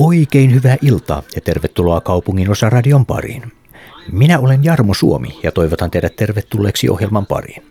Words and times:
Oikein 0.00 0.54
hyvää 0.54 0.76
iltaa 0.82 1.22
ja 1.34 1.40
tervetuloa 1.40 2.00
kaupungin 2.00 2.50
osa 2.50 2.70
radion 2.70 3.06
pariin. 3.06 3.52
Minä 4.12 4.38
olen 4.38 4.64
Jarmo 4.64 4.94
Suomi 4.94 5.38
ja 5.42 5.52
toivotan 5.52 5.90
teidät 5.90 6.16
tervetulleeksi 6.16 6.88
ohjelman 6.88 7.26
pariin. 7.26 7.62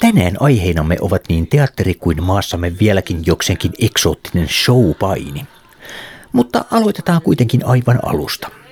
Tänään 0.00 0.36
aiheinamme 0.40 0.96
ovat 1.00 1.22
niin 1.28 1.46
teatteri 1.48 1.94
kuin 1.94 2.22
maassamme 2.22 2.72
vieläkin 2.80 3.22
jokseenkin 3.26 3.72
eksoottinen 3.80 4.48
showpaini. 4.48 5.46
Mutta 6.32 6.64
aloitetaan 6.70 7.22
kuitenkin 7.22 7.66
aivan 7.66 7.98
alusta– 8.02 8.50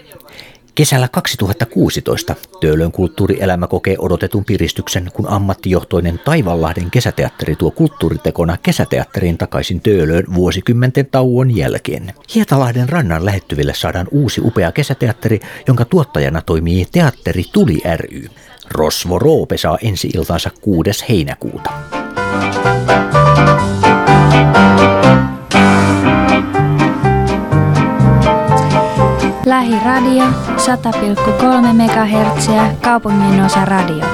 Kesällä 0.74 1.08
2016 1.08 2.34
Töölön 2.60 2.92
kulttuurielämä 2.92 3.66
kokee 3.66 3.96
odotetun 3.98 4.44
piristyksen, 4.44 5.10
kun 5.14 5.28
ammattijohtoinen 5.28 6.20
Taivanlahden 6.24 6.90
kesäteatteri 6.90 7.56
tuo 7.56 7.70
kulttuuritekona 7.70 8.56
kesäteatteriin 8.62 9.38
takaisin 9.38 9.80
Töölöön 9.80 10.24
vuosikymmenten 10.34 11.06
tauon 11.06 11.56
jälkeen. 11.56 12.12
Hietalahden 12.34 12.88
rannan 12.88 13.24
lähettyville 13.24 13.74
saadaan 13.74 14.06
uusi 14.10 14.40
upea 14.44 14.72
kesäteatteri, 14.72 15.40
jonka 15.68 15.84
tuottajana 15.84 16.42
toimii 16.42 16.86
Teatteri 16.92 17.44
Tuli 17.52 17.82
ry. 17.96 18.28
Rosvo 18.70 19.18
Roope 19.18 19.58
saa 19.58 19.78
ensi 19.82 20.10
iltansa 20.14 20.50
6. 20.60 21.04
heinäkuuta. 21.08 21.70
Lähiradio 29.64 30.24
100,3 30.24 31.72
MHz 31.72 32.48
kaupungin 32.80 33.44
osa 33.44 33.64
radio. 33.64 34.04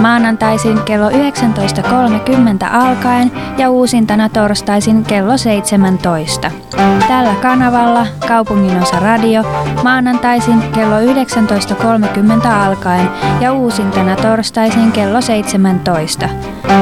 Maanantaisin 0.00 0.82
kello 0.82 1.08
19.30 1.08 1.14
alkaen 2.72 3.32
ja 3.58 3.70
uusintana 3.70 4.28
torstaisin 4.28 5.04
kello 5.04 5.36
17. 5.36 6.50
Tällä 7.08 7.34
kanavalla 7.42 8.06
kaupungin 8.28 8.82
osa 8.82 9.00
radio 9.00 9.42
maanantaisin 9.82 10.62
kello 10.62 11.00
19.30 11.00 12.48
alkaen 12.48 13.10
ja 13.40 13.52
uusintana 13.52 14.16
torstaisin 14.16 14.92
kello 14.92 15.20
17. 15.20 16.28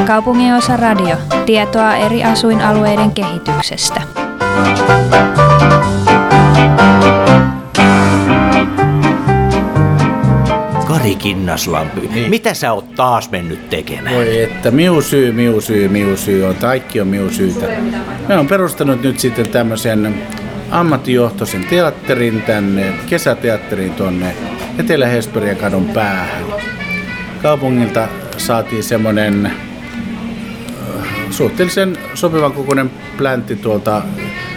Kaupungin 0.06 0.54
osa 0.54 0.76
radio. 0.76 1.16
Tietoa 1.46 1.96
eri 1.96 2.24
asuinalueiden 2.24 3.10
kehityksestä. 3.10 4.02
Kari 11.06 11.16
Kinnaslampi, 11.16 12.00
niin. 12.00 12.30
mitä 12.30 12.54
sä 12.54 12.72
oot 12.72 12.94
taas 12.94 13.30
mennyt 13.30 13.70
tekemään? 13.70 14.14
Voi 14.14 14.42
että, 14.42 14.70
miu 14.70 15.02
syy, 15.02 15.32
miu 15.32 15.60
syy, 15.60 15.88
miu 15.88 16.16
syy 16.16 16.44
on, 16.44 16.54
kaikki 16.54 17.00
on 17.00 17.08
miu 17.08 17.30
syytä. 17.30 17.66
Me 18.28 18.38
on 18.38 18.46
perustanut 18.46 19.02
nyt 19.02 19.20
sitten 19.20 19.48
tämmöisen 19.48 20.14
ammattijohtoisen 20.70 21.64
teatterin 21.64 22.42
tänne, 22.42 22.92
kesäteatterin 23.08 23.92
tuonne 23.94 24.36
Etelä-Hesperian 24.78 25.56
kadun 25.56 25.88
päähän. 25.88 26.44
Kaupungilta 27.42 28.08
saatiin 28.36 28.82
semmoinen 28.82 29.46
äh, 29.46 29.52
suhteellisen 31.30 31.98
sopivan 32.14 32.52
kokoinen 32.52 32.90
pläntti 33.16 33.56
tuolta 33.56 34.02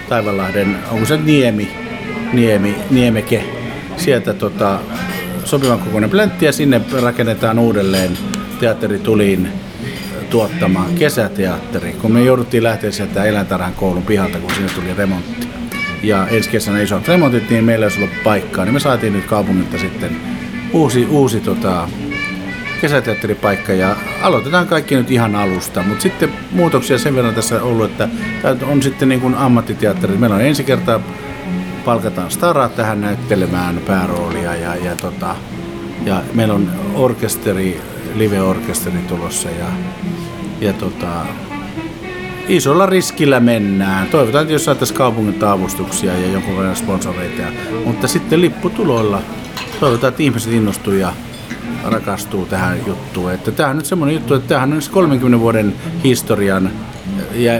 Taivanlahden, 0.09 0.77
onko 0.91 1.05
se 1.05 1.17
Niemi, 1.17 1.71
Niemi, 2.33 2.75
Niemeke, 2.89 3.43
sieltä 3.97 4.33
tota, 4.33 4.79
sopivan 5.45 5.79
kokoinen 5.79 6.09
pläntti 6.09 6.45
ja 6.45 6.51
sinne 6.51 6.81
rakennetaan 7.01 7.59
uudelleen 7.59 8.17
teatteri 8.59 8.99
tuliin 8.99 9.49
tuottamaan 10.29 10.95
kesäteatteri, 10.95 11.93
kun 11.93 12.11
me 12.11 12.23
jouduttiin 12.23 12.63
lähteä 12.63 12.91
sieltä 12.91 13.23
eläintarhan 13.23 13.73
koulun 13.73 14.03
pihalta, 14.03 14.39
kun 14.39 14.51
sinne 14.51 14.69
tuli 14.69 14.93
remontti. 14.97 15.47
Ja 16.03 16.27
ensi 16.27 16.49
kesänä 16.49 16.81
isot 16.81 17.07
remontit, 17.07 17.49
niin 17.49 17.63
meillä 17.63 17.85
ei 17.85 17.91
ollut 17.97 18.23
paikkaa, 18.23 18.65
niin 18.65 18.73
me 18.73 18.79
saatiin 18.79 19.13
nyt 19.13 19.25
kaupungilta 19.25 19.77
sitten 19.77 20.17
uusi, 20.73 21.05
uusi 21.05 21.39
tota, 21.39 21.89
kesäteatteripaikka 22.81 23.73
ja 23.73 23.95
aloitetaan 24.21 24.67
kaikki 24.67 24.95
nyt 24.95 25.11
ihan 25.11 25.35
alusta, 25.35 25.83
mutta 25.83 26.01
sitten 26.01 26.29
muutoksia 26.51 26.97
sen 26.97 27.15
verran 27.15 27.35
tässä 27.35 27.63
ollut, 27.63 27.91
että 27.91 28.09
on 28.65 28.83
sitten 28.83 29.09
niin 29.09 29.21
kuin 29.21 29.35
ammattiteatteri. 29.35 30.17
Meillä 30.17 30.35
on 30.35 30.41
ensi 30.41 30.63
kertaa 30.63 31.01
palkataan 31.85 32.31
staraa 32.31 32.69
tähän 32.69 33.01
näyttelemään 33.01 33.77
pääroolia 33.87 34.55
ja, 34.55 34.75
ja, 34.75 34.95
tota, 34.95 35.35
ja 36.05 36.21
meillä 36.33 36.53
on 36.53 36.71
orkesteri, 36.95 37.81
live-orkesteri 38.15 38.97
tulossa 39.07 39.49
ja, 39.49 39.65
ja 40.61 40.73
tota, 40.73 41.25
isolla 42.47 42.85
riskillä 42.85 43.39
mennään. 43.39 44.07
Toivotaan, 44.07 44.41
että 44.41 44.53
jos 44.53 44.65
saataisiin 44.65 44.97
kaupungin 44.97 45.43
avustuksia 45.43 46.17
ja 46.17 46.31
jonkun 46.31 46.57
verran 46.57 46.75
sponsoreita, 46.75 47.43
mutta 47.85 48.07
sitten 48.07 48.41
lipputuloilla 48.41 49.21
toivotaan, 49.79 50.11
että 50.11 50.23
ihmiset 50.23 50.53
innostuu 50.53 50.93
ja 50.93 51.13
rakastuu 51.83 52.45
tähän 52.45 52.77
juttuun. 52.87 53.33
Että 53.33 53.51
tämä 53.51 53.69
on 53.69 53.75
nyt 53.75 53.85
semmoinen 53.85 54.15
juttu, 54.15 54.33
että 54.33 54.47
tämähän 54.47 54.73
on 54.73 54.81
30 54.91 55.39
vuoden 55.39 55.75
historian 56.03 56.71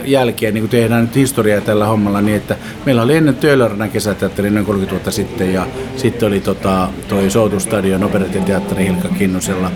jälkeen 0.04 0.54
niin 0.54 0.68
tehdään 0.68 1.02
nyt 1.02 1.16
historiaa 1.16 1.60
tällä 1.60 1.86
hommalla 1.86 2.20
niin, 2.20 2.36
että 2.36 2.56
meillä 2.86 3.02
oli 3.02 3.16
ennen 3.16 3.36
Töölörnän 3.36 3.90
kesäteatteri 3.90 4.50
noin 4.50 4.66
30 4.66 4.90
vuotta 4.90 5.10
sitten 5.10 5.54
ja 5.54 5.66
sitten 5.96 6.28
oli 6.28 6.40
tota, 6.40 6.88
toi 7.08 7.30
Soutustadion 7.30 8.04
operetin 8.04 8.44
teatteri 8.44 8.84
Hilkka 8.84 9.08
Kinnusella. 9.08 9.70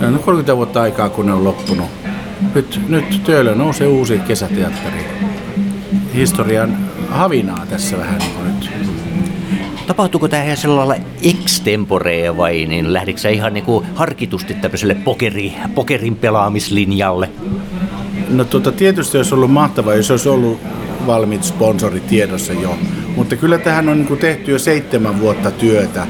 Noin 0.00 0.18
30 0.18 0.56
vuotta 0.56 0.82
aikaa, 0.82 1.08
kun 1.08 1.26
ne 1.26 1.32
on 1.32 1.44
loppunut. 1.44 1.86
Nyt, 2.54 2.80
nyt 2.88 3.20
Töölö 3.24 3.54
nousee 3.54 3.86
uusi 3.86 4.18
kesäteatteri. 4.18 5.06
Historian 6.14 6.76
havinaa 7.08 7.66
tässä 7.70 7.98
vähän 7.98 8.18
niin 8.18 8.44
nyt. 8.44 8.70
Tapahtuuko 9.86 10.28
tämä 10.28 10.44
ihan 10.44 10.56
sellailla 10.56 10.94
extemporea 11.22 12.36
vai 12.36 12.66
niin 12.66 12.92
lähdikö 12.92 13.30
ihan 13.30 13.54
niin 13.54 13.64
kuin 13.64 13.86
harkitusti 13.94 14.54
tämmöiselle 14.54 14.94
pokeri, 14.94 15.52
pokerin 15.74 16.16
pelaamislinjalle? 16.16 17.30
No 18.28 18.44
tota, 18.44 18.72
tietysti 18.72 19.16
olisi 19.16 19.34
ollut 19.34 19.50
mahtavaa, 19.50 19.94
jos 19.94 20.10
olisi 20.10 20.28
ollut 20.28 20.60
valmiit 21.06 21.44
sponsorit 21.44 22.06
tiedossa 22.06 22.52
jo. 22.52 22.78
Mutta 23.16 23.36
kyllä 23.36 23.58
tähän 23.58 23.88
on 23.88 23.98
niin 23.98 24.18
tehty 24.18 24.50
jo 24.50 24.58
seitsemän 24.58 25.20
vuotta 25.20 25.50
työtä 25.50 26.06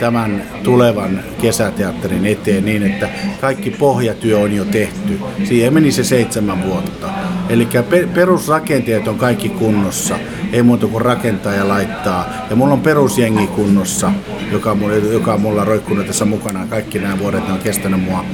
tämän 0.00 0.42
tulevan 0.62 1.20
kesäteatterin 1.40 2.26
eteen 2.26 2.64
niin, 2.64 2.82
että 2.82 3.08
kaikki 3.40 3.70
pohjatyö 3.70 4.38
on 4.38 4.52
jo 4.52 4.64
tehty. 4.64 5.20
Siihen 5.44 5.74
meni 5.74 5.92
se 5.92 6.04
seitsemän 6.04 6.64
vuotta. 6.66 7.08
Eli 7.48 7.68
perusrakenteet 8.14 9.08
on 9.08 9.18
kaikki 9.18 9.48
kunnossa, 9.48 10.18
ei 10.52 10.62
muuta 10.62 10.86
kuin 10.86 11.04
rakentaa 11.04 11.52
ja 11.52 11.68
laittaa. 11.68 12.28
Ja 12.50 12.56
mulla 12.56 12.72
on 12.72 12.80
perusjengi 12.80 13.46
kunnossa, 13.46 14.12
joka, 14.52 14.76
joka 15.12 15.34
on 15.34 15.40
mulla 15.40 15.64
roikkunut 15.64 16.06
tässä 16.06 16.24
mukana. 16.24 16.66
Kaikki 16.66 16.98
nämä 16.98 17.18
vuodet 17.18 17.46
ne 17.46 17.52
on 17.52 17.58
kestänyt 17.58 18.00
mua 18.00 18.24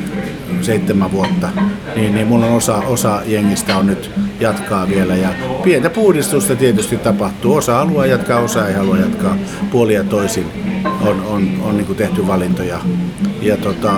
seitsemän 0.60 1.12
vuotta, 1.12 1.48
niin, 1.96 2.14
niin 2.14 2.26
mulla 2.26 2.46
on 2.46 2.52
osa, 2.52 2.76
osa 2.76 3.22
jengistä 3.26 3.76
on 3.76 3.86
nyt 3.86 4.10
jatkaa 4.40 4.88
vielä. 4.88 5.16
Ja 5.16 5.28
pientä 5.64 5.90
puhdistusta 5.90 6.56
tietysti 6.56 6.96
tapahtuu. 6.96 7.54
Osa 7.54 7.74
haluaa 7.74 8.06
jatkaa, 8.06 8.40
osa 8.40 8.68
ei 8.68 8.74
halua 8.74 8.96
jatkaa. 8.96 9.36
Puolia 9.70 10.04
toisin 10.04 10.46
on, 11.00 11.22
on, 11.26 11.48
on 11.62 11.76
niin 11.76 11.96
tehty 11.96 12.26
valintoja. 12.26 12.78
Ja 13.42 13.56
tota, 13.56 13.92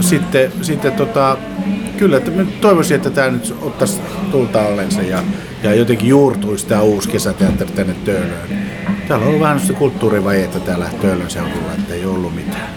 sitten, 0.00 0.52
sitten 0.62 0.92
tota, 0.92 1.36
kyllä, 1.96 2.16
että 2.16 2.30
toivoisin, 2.60 2.96
että 2.96 3.10
tämä 3.10 3.30
nyt 3.30 3.54
ottaisi 3.62 4.00
tulta 4.30 4.62
allensa 4.62 5.02
ja, 5.02 5.22
ja 5.62 5.74
jotenkin 5.74 6.08
juurtuisi 6.08 6.66
tämä 6.66 6.82
uusi 6.82 7.08
kesäteatteri 7.08 7.70
tänne 7.70 7.94
Töölöön. 8.04 8.48
Täällä 9.08 9.24
on 9.24 9.28
ollut 9.28 9.40
vähän 9.42 9.60
sitä 9.60 9.72
kulttuurivajetta 9.72 10.60
täällä 10.60 10.88
Töölön 11.00 11.30
seudulla, 11.30 11.72
että 11.78 11.94
ei 11.94 12.04
ollut 12.04 12.34
mitään. 12.34 12.68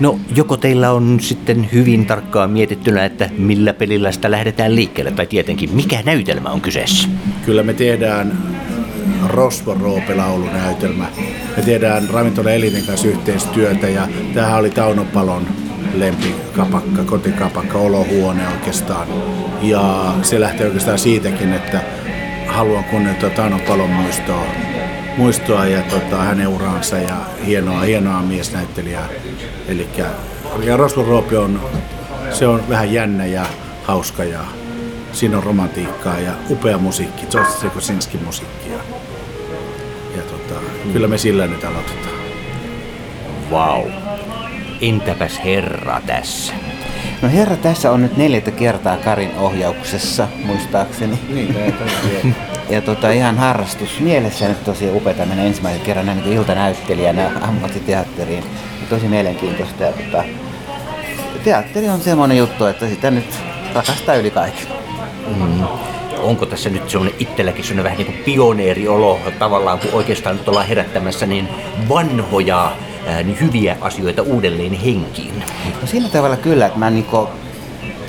No, 0.00 0.18
joko 0.34 0.56
teillä 0.56 0.92
on 0.92 1.20
sitten 1.20 1.68
hyvin 1.72 2.06
tarkkaan 2.06 2.50
mietittynä, 2.50 3.04
että 3.04 3.30
millä 3.38 3.72
pelillä 3.72 4.12
sitä 4.12 4.30
lähdetään 4.30 4.76
liikkeelle, 4.76 5.10
tai 5.10 5.26
tietenkin 5.26 5.74
mikä 5.74 6.02
näytelmä 6.04 6.50
on 6.50 6.60
kyseessä? 6.60 7.08
Kyllä 7.46 7.62
me 7.62 7.74
tehdään 7.74 8.38
Rosvo 9.26 9.74
Roope-laulunäytelmä. 9.74 11.06
Me 11.56 11.62
tehdään 11.62 12.08
Ravintola 12.10 12.50
Eliten 12.50 12.86
kanssa 12.86 13.08
yhteistyötä 13.08 13.88
ja 13.88 14.08
tämähän 14.34 14.58
oli 14.58 14.70
Tauno 14.70 15.04
Palon 15.04 15.46
lempikapakka, 15.94 17.04
kotikapakka, 17.04 17.78
olohuone 17.78 18.48
oikeastaan. 18.48 19.08
Ja 19.62 20.14
se 20.22 20.40
lähtee 20.40 20.66
oikeastaan 20.66 20.98
siitäkin, 20.98 21.52
että 21.52 21.80
haluan 22.46 22.84
kunnioittaa 22.84 23.30
Tauno 23.30 23.58
Palon 23.58 23.90
muistoa 23.90 24.44
muistoa 25.16 25.66
ja 25.66 25.82
tota, 25.82 26.16
hänen 26.16 26.48
uraansa 26.48 26.98
ja 26.98 27.16
hienoa, 27.46 27.80
hienoa 27.80 28.22
miesnäyttelijää. 28.22 29.08
Eli 29.68 29.88
ja 30.64 30.76
Roslo 30.76 31.04
Roopi 31.04 31.36
on, 31.36 31.60
se 32.30 32.46
on 32.46 32.68
vähän 32.68 32.92
jännä 32.92 33.26
ja 33.26 33.46
hauska 33.82 34.24
ja 34.24 34.40
siinä 35.12 35.36
on 35.36 35.42
romantiikkaa 35.42 36.18
ja 36.18 36.32
upea 36.50 36.78
musiikki, 36.78 37.26
George 37.26 37.68
Kosinski 37.74 38.18
musiikkia. 38.18 38.76
Ja 40.16 40.22
tota, 40.22 40.60
mm. 40.84 40.92
kyllä 40.92 41.08
me 41.08 41.18
sillä 41.18 41.46
nyt 41.46 41.64
aloitetaan. 41.64 42.14
Wow. 43.50 44.09
Entäpäs 44.80 45.40
herra 45.44 46.00
tässä? 46.06 46.52
No 47.22 47.28
herra, 47.28 47.56
tässä 47.56 47.92
on 47.92 48.02
nyt 48.02 48.16
neljättä 48.16 48.50
kertaa 48.50 48.96
Karin 48.96 49.30
ohjauksessa, 49.38 50.28
muistaakseni. 50.44 51.18
Niin, 51.28 51.54
ja 52.70 52.80
tota, 52.80 53.10
ihan 53.10 53.38
harrastus 53.38 54.00
mielessä 54.00 54.48
nyt 54.48 54.64
tosi 54.64 54.90
upeata 54.90 55.26
mennä 55.26 55.44
ensimmäisen 55.44 55.80
kerran 55.80 56.06
näin 56.06 56.18
niin 56.18 56.32
iltanäyttelijänä 56.32 57.30
ammattiteatteriin. 57.40 58.44
Tosi 58.88 59.08
mielenkiintoista. 59.08 59.84
Ja, 59.84 59.92
tota, 59.92 60.24
teatteri 61.44 61.88
on 61.88 62.00
semmoinen 62.00 62.38
juttu, 62.38 62.64
että 62.64 62.88
sitä 62.88 63.10
nyt 63.10 63.34
rakastaa 63.74 64.14
yli 64.14 64.30
kaiken. 64.30 64.66
Mm. 65.36 65.64
Onko 66.18 66.46
tässä 66.46 66.70
nyt 66.70 66.90
semmoinen 66.90 67.20
itselläkin 67.20 67.64
semmoinen 67.64 67.84
vähän 67.84 67.98
niin 67.98 68.06
kuin 68.06 68.24
pioneeriolo 68.24 69.20
tavallaan, 69.38 69.78
kun 69.78 69.90
oikeastaan 69.92 70.36
nyt 70.36 70.48
ollaan 70.48 70.66
herättämässä 70.66 71.26
niin 71.26 71.48
vanhoja 71.88 72.72
hyviä 73.40 73.76
asioita 73.80 74.22
uudelleen 74.22 74.72
henkiin? 74.72 75.44
No 75.80 75.86
sillä 75.86 76.08
tavalla 76.08 76.36
kyllä, 76.36 76.66
että 76.66 76.78
mä 76.78 76.90
niinku 76.90 77.28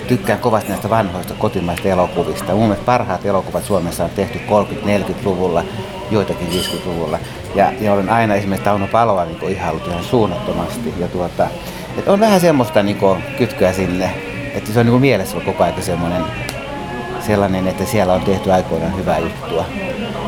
tykkään 0.07 0.39
kovasti 0.39 0.69
näistä 0.69 0.89
vanhoista 0.89 1.33
kotimaista 1.33 1.87
elokuvista. 1.87 2.51
Mun 2.53 2.61
mielestä 2.61 2.85
parhaat 2.85 3.25
elokuvat 3.25 3.63
Suomessa 3.63 4.03
on 4.03 4.09
tehty 4.09 4.39
30-40-luvulla, 4.39 5.63
joitakin 6.11 6.47
50-luvulla. 6.47 7.19
Ja, 7.55 7.73
ja 7.81 7.93
olen 7.93 8.09
aina 8.09 8.35
esimerkiksi 8.35 8.65
Tauno 8.65 8.87
Paloa 8.87 9.25
niin 9.25 9.49
ihailut 9.49 9.87
ihan 9.87 10.03
suunnattomasti. 10.03 10.93
Ja 10.99 11.07
tuota, 11.07 11.47
että 11.97 12.11
on 12.11 12.19
vähän 12.19 12.39
semmoista 12.41 12.83
niin 12.83 12.97
kytköä 13.37 13.73
sinne, 13.73 14.11
että 14.53 14.71
se 14.71 14.79
on 14.79 14.85
niin 14.85 15.01
mielessä 15.01 15.37
koko 15.45 15.63
ajan 15.63 15.75
sellainen, 17.19 17.67
että 17.67 17.85
siellä 17.85 18.13
on 18.13 18.21
tehty 18.21 18.51
aikoinaan 18.51 18.97
hyvää 18.97 19.19
juttua. 19.19 19.65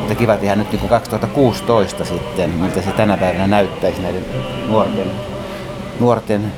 Mutta 0.04 0.18
kiva 0.18 0.36
tehdä 0.36 0.56
nyt 0.56 0.72
niin 0.72 0.88
2016 0.88 2.04
sitten, 2.04 2.50
miltä 2.50 2.82
se 2.82 2.90
tänä 2.90 3.16
päivänä 3.16 3.46
näyttäisi 3.46 4.02
näiden 4.02 4.24
nuorten, 4.68 5.10
nuorten 6.00 6.52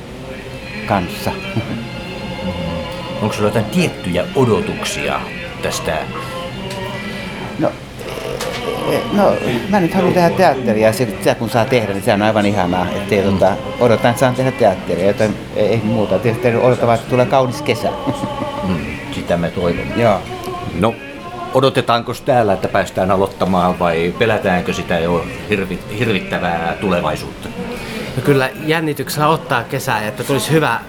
kanssa. 0.87 1.31
Onko 3.21 3.33
sinulla 3.33 3.49
jotain 3.49 3.65
tiettyjä 3.65 4.25
odotuksia 4.35 5.19
tästä? 5.61 5.97
No, 7.59 7.71
no 9.13 9.33
mä 9.69 9.79
nyt 9.79 9.93
haluan 9.93 10.13
tehdä 10.13 10.29
teatteria 10.29 10.87
ja 10.87 10.93
se, 10.93 11.07
se 11.21 11.35
kun 11.35 11.49
saa 11.49 11.65
tehdä, 11.65 11.93
niin 11.93 12.03
se 12.03 12.13
on 12.13 12.21
aivan 12.21 12.45
ihanaa. 12.45 12.87
Että 12.89 13.15
mm. 13.15 13.31
tota, 13.31 13.55
odotan, 13.79 14.09
että 14.09 14.19
saan 14.19 14.35
tehdä 14.35 14.51
teatteria, 14.51 15.07
joten 15.07 15.35
ei, 15.55 15.67
ei 15.67 15.81
muuta. 15.83 16.19
Tietysti 16.19 16.55
odotan, 16.55 16.95
että 16.95 17.09
tulee 17.09 17.25
kaunis 17.25 17.61
kesä. 17.61 17.89
Mm, 18.67 18.85
sitä 19.11 19.37
me 19.37 19.51
toivon. 19.51 19.99
Joo. 19.99 20.21
No, 20.79 20.95
odotetaanko 21.57 22.13
täällä, 22.25 22.53
että 22.53 22.67
päästään 22.67 23.11
aloittamaan 23.11 23.79
vai 23.79 24.15
pelätäänkö 24.19 24.73
sitä 24.73 24.99
jo 24.99 25.25
hirvi, 25.49 25.79
hirvittävää 25.99 26.77
tulevaisuutta? 26.81 27.49
No 28.15 28.21
kyllä 28.25 28.49
jännityksellä 28.65 29.27
ottaa 29.27 29.63
kesää, 29.63 30.07
että 30.07 30.23
tulisi 30.23 30.51
hyvä, 30.51 30.79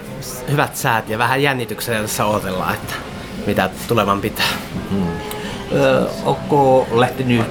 hyvät 0.50 0.76
säät 0.76 1.09
ja 1.09 1.19
vähän 1.19 1.43
jännityksellä 1.43 2.00
tässä 2.00 2.25
odotellaan, 2.25 2.75
että 2.75 2.94
mitä 3.47 3.70
tulevan 3.88 4.20
pitää. 4.20 4.47
Mm. 4.91 5.06
Öö, 5.73 6.05
onko 6.25 6.88
lähtenyt 6.93 7.43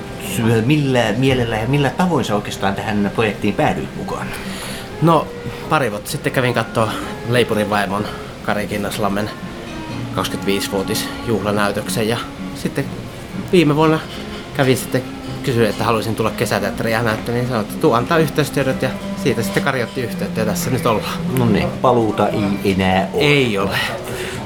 millä 0.65 0.99
mielellä 1.17 1.57
ja 1.57 1.67
millä 1.67 1.89
tavoin 1.89 2.25
sä 2.25 2.35
oikeastaan 2.35 2.75
tähän 2.75 3.11
projektiin 3.15 3.53
päädyit 3.53 3.95
mukaan? 3.95 4.27
No, 5.01 5.27
pari 5.69 5.91
vuotta 5.91 6.11
sitten 6.11 6.33
kävin 6.33 6.53
katsoa 6.53 6.91
Leipurin 7.29 7.69
vaimon 7.69 8.05
Kari 8.43 8.67
Kinnaslammen 8.67 9.29
25-vuotis 10.15 11.09
juhlanäytöksen 11.27 12.07
ja 12.07 12.17
sitten 12.55 12.85
viime 13.51 13.75
vuonna 13.75 13.99
kävin 14.57 14.77
sitten 14.77 15.03
kysyin, 15.43 15.69
että 15.69 15.83
haluaisin 15.83 16.15
tulla 16.15 16.31
kesäteatteriin 16.31 16.93
ja 16.93 17.03
näyttää, 17.03 17.35
niin 17.35 17.47
sanoin, 17.47 17.65
että 17.65 17.81
tuu 17.81 17.93
antaa 17.93 18.17
yhteystiedot 18.17 18.81
ja 18.81 18.89
siitä 19.23 19.43
sitten 19.43 19.63
karjotti 19.63 20.01
yhteyttä 20.01 20.39
ja 20.39 20.45
tässä 20.45 20.69
nyt 20.69 20.85
ollaan. 20.85 21.19
No 21.37 21.45
niin, 21.45 21.67
paluuta 21.81 22.27
ei 22.27 22.71
enää 22.71 23.07
ole. 23.13 23.23
Ei 23.23 23.57
ole. 23.57 23.77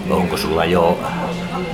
Onko 0.09 0.38
sulla 0.38 0.65
jo 0.65 1.00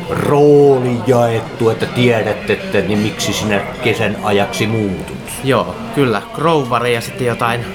rooli 0.09 0.97
jaettu, 1.07 1.69
että 1.69 1.85
tiedät, 1.85 2.50
että 2.50 2.81
niin 2.81 3.00
miksi 3.00 3.33
sinä 3.33 3.62
kesän 3.83 4.18
ajaksi 4.23 4.68
muutut? 4.68 5.18
Joo, 5.44 5.75
kyllä. 5.95 6.21
Grovari 6.35 6.94
ja 6.94 7.01
sitten 7.01 7.27
jotain 7.27 7.65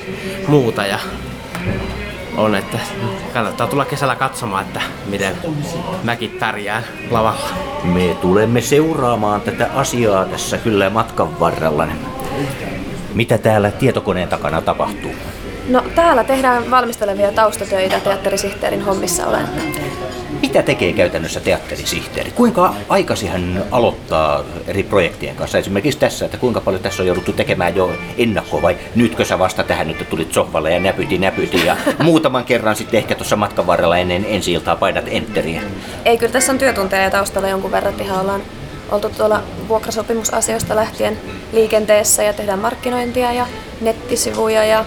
muuta 0.48 0.86
ja 0.86 0.98
on, 2.36 2.54
että 2.54 2.78
kannattaa 3.32 3.66
tulla 3.66 3.84
kesällä 3.84 4.16
katsomaan, 4.16 4.64
että 4.64 4.80
miten 5.06 5.36
mäkin 6.02 6.30
pärjään 6.30 6.84
lavalla. 7.10 7.48
Me 7.84 8.16
tulemme 8.20 8.60
seuraamaan 8.60 9.40
tätä 9.40 9.70
asiaa 9.74 10.24
tässä 10.24 10.58
kyllä 10.58 10.90
matkan 10.90 11.40
varrella. 11.40 11.88
Mitä 13.14 13.38
täällä 13.38 13.70
tietokoneen 13.70 14.28
takana 14.28 14.62
tapahtuu? 14.62 15.10
No 15.68 15.84
täällä 15.94 16.24
tehdään 16.24 16.70
valmistelevia 16.70 17.32
taustatöitä 17.32 18.00
teatterisihteerin 18.00 18.82
hommissa 18.84 19.26
olen. 19.26 19.48
Mitä 20.42 20.62
tekee 20.62 20.92
käytännössä 20.92 21.40
teatterisihteeri? 21.40 22.30
Kuinka 22.30 22.74
aikaisin 22.88 23.28
hän 23.28 23.64
aloittaa 23.70 24.44
eri 24.66 24.82
projektien 24.82 25.36
kanssa? 25.36 25.58
Esimerkiksi 25.58 25.98
tässä, 25.98 26.24
että 26.24 26.36
kuinka 26.36 26.60
paljon 26.60 26.82
tässä 26.82 27.02
on 27.02 27.06
jouduttu 27.06 27.32
tekemään 27.32 27.76
jo 27.76 27.92
ennakkoa 28.18 28.62
vai 28.62 28.76
nytkö 28.94 29.24
sä 29.24 29.38
vasta 29.38 29.64
tähän 29.64 29.88
nyt 29.88 30.08
tulit 30.10 30.32
sohvalle 30.32 30.72
ja 30.72 30.80
näpyti 30.80 31.18
näpyti 31.18 31.66
ja 31.66 31.76
muutaman 32.04 32.44
kerran 32.44 32.76
sitten 32.76 32.98
ehkä 32.98 33.14
tuossa 33.14 33.36
matkan 33.36 33.66
varrella 33.66 33.96
ennen 33.96 34.24
ensi 34.28 34.52
iltaa 34.52 34.76
painat 34.76 35.04
enteriä? 35.08 35.62
Ei, 36.04 36.18
kyllä 36.18 36.32
tässä 36.32 36.52
on 36.52 36.58
työtunteja 36.58 37.10
taustalla 37.10 37.48
jonkun 37.48 37.72
verran. 37.72 38.00
Ihan 38.00 38.20
ollaan 38.20 38.42
oltu 38.90 39.10
tuolla 39.10 39.42
vuokrasopimusasioista 39.68 40.76
lähtien 40.76 41.18
liikenteessä 41.52 42.22
ja 42.22 42.32
tehdään 42.32 42.58
markkinointia 42.58 43.32
ja 43.32 43.46
nettisivuja 43.80 44.64
ja 44.64 44.84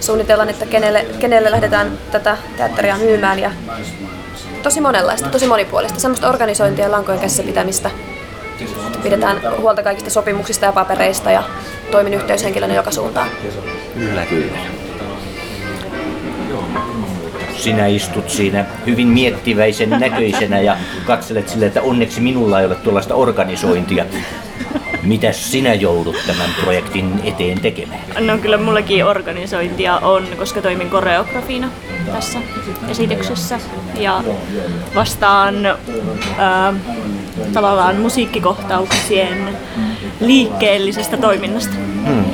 suunnitellaan, 0.00 0.48
että 0.48 0.66
kenelle, 0.66 1.06
kenelle 1.18 1.50
lähdetään 1.50 1.98
tätä 2.10 2.36
teatteria 2.56 2.96
myymään 2.96 3.38
ja 3.38 3.50
tosi 4.62 4.80
monenlaista, 4.80 5.28
tosi 5.28 5.46
monipuolista, 5.46 6.00
semmoista 6.00 6.28
organisointia 6.28 6.84
ja 6.84 6.90
lankojen 6.90 7.20
käsissä 7.20 7.42
pitämistä. 7.42 7.90
Pidetään 9.02 9.40
huolta 9.60 9.82
kaikista 9.82 10.10
sopimuksista 10.10 10.64
ja 10.64 10.72
papereista 10.72 11.30
ja 11.30 11.42
toimin 11.90 12.14
yhteyshenkilönä 12.14 12.74
joka 12.74 12.90
suuntaan. 12.90 13.28
Kyllä, 13.94 14.26
kyllä. 14.26 14.58
Sinä 17.56 17.86
istut 17.86 18.30
siinä 18.30 18.64
hyvin 18.86 19.08
miettiväisen 19.08 19.90
näköisenä 19.90 20.60
ja 20.60 20.76
katselet 21.06 21.48
sille, 21.48 21.66
että 21.66 21.82
onneksi 21.82 22.20
minulla 22.20 22.60
ei 22.60 22.66
ole 22.66 22.74
tuollaista 22.74 23.14
organisointia. 23.14 24.04
Mitä 25.02 25.32
sinä 25.32 25.74
joudut 25.74 26.16
tämän 26.26 26.50
projektin 26.60 27.20
eteen 27.24 27.60
tekemään? 27.60 28.00
No 28.26 28.38
kyllä 28.38 28.56
mullakin 28.58 29.04
organisointia 29.04 29.98
on, 29.98 30.26
koska 30.38 30.62
toimin 30.62 30.90
koreografina 30.90 31.68
tässä 32.12 32.38
esityksessä 32.88 33.60
ja 33.98 34.24
vastaan 34.94 35.54
ää, 36.38 36.74
tavallaan 37.52 37.96
musiikkikohtauksien 37.96 39.56
liikkeellisestä 40.20 41.16
toiminnasta. 41.16 41.74
Hmm. 42.06 42.24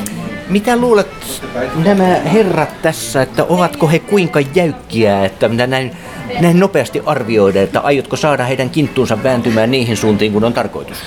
Mitä 0.48 0.76
luulet 0.76 1.42
nämä 1.84 2.04
herrat 2.04 2.82
tässä, 2.82 3.22
että 3.22 3.44
ovatko 3.44 3.88
he 3.88 3.98
kuinka 3.98 4.40
jäykkiä, 4.54 5.24
että 5.24 5.48
näin 5.48 5.96
näin 6.40 6.60
nopeasti 6.60 7.02
arvioida, 7.06 7.62
että 7.62 7.80
aiotko 7.80 8.16
saada 8.16 8.44
heidän 8.44 8.70
kinttuunsa 8.70 9.22
vääntymään 9.22 9.70
niihin 9.70 9.96
suuntiin, 9.96 10.32
kun 10.32 10.44
on 10.44 10.52
tarkoitus? 10.52 10.98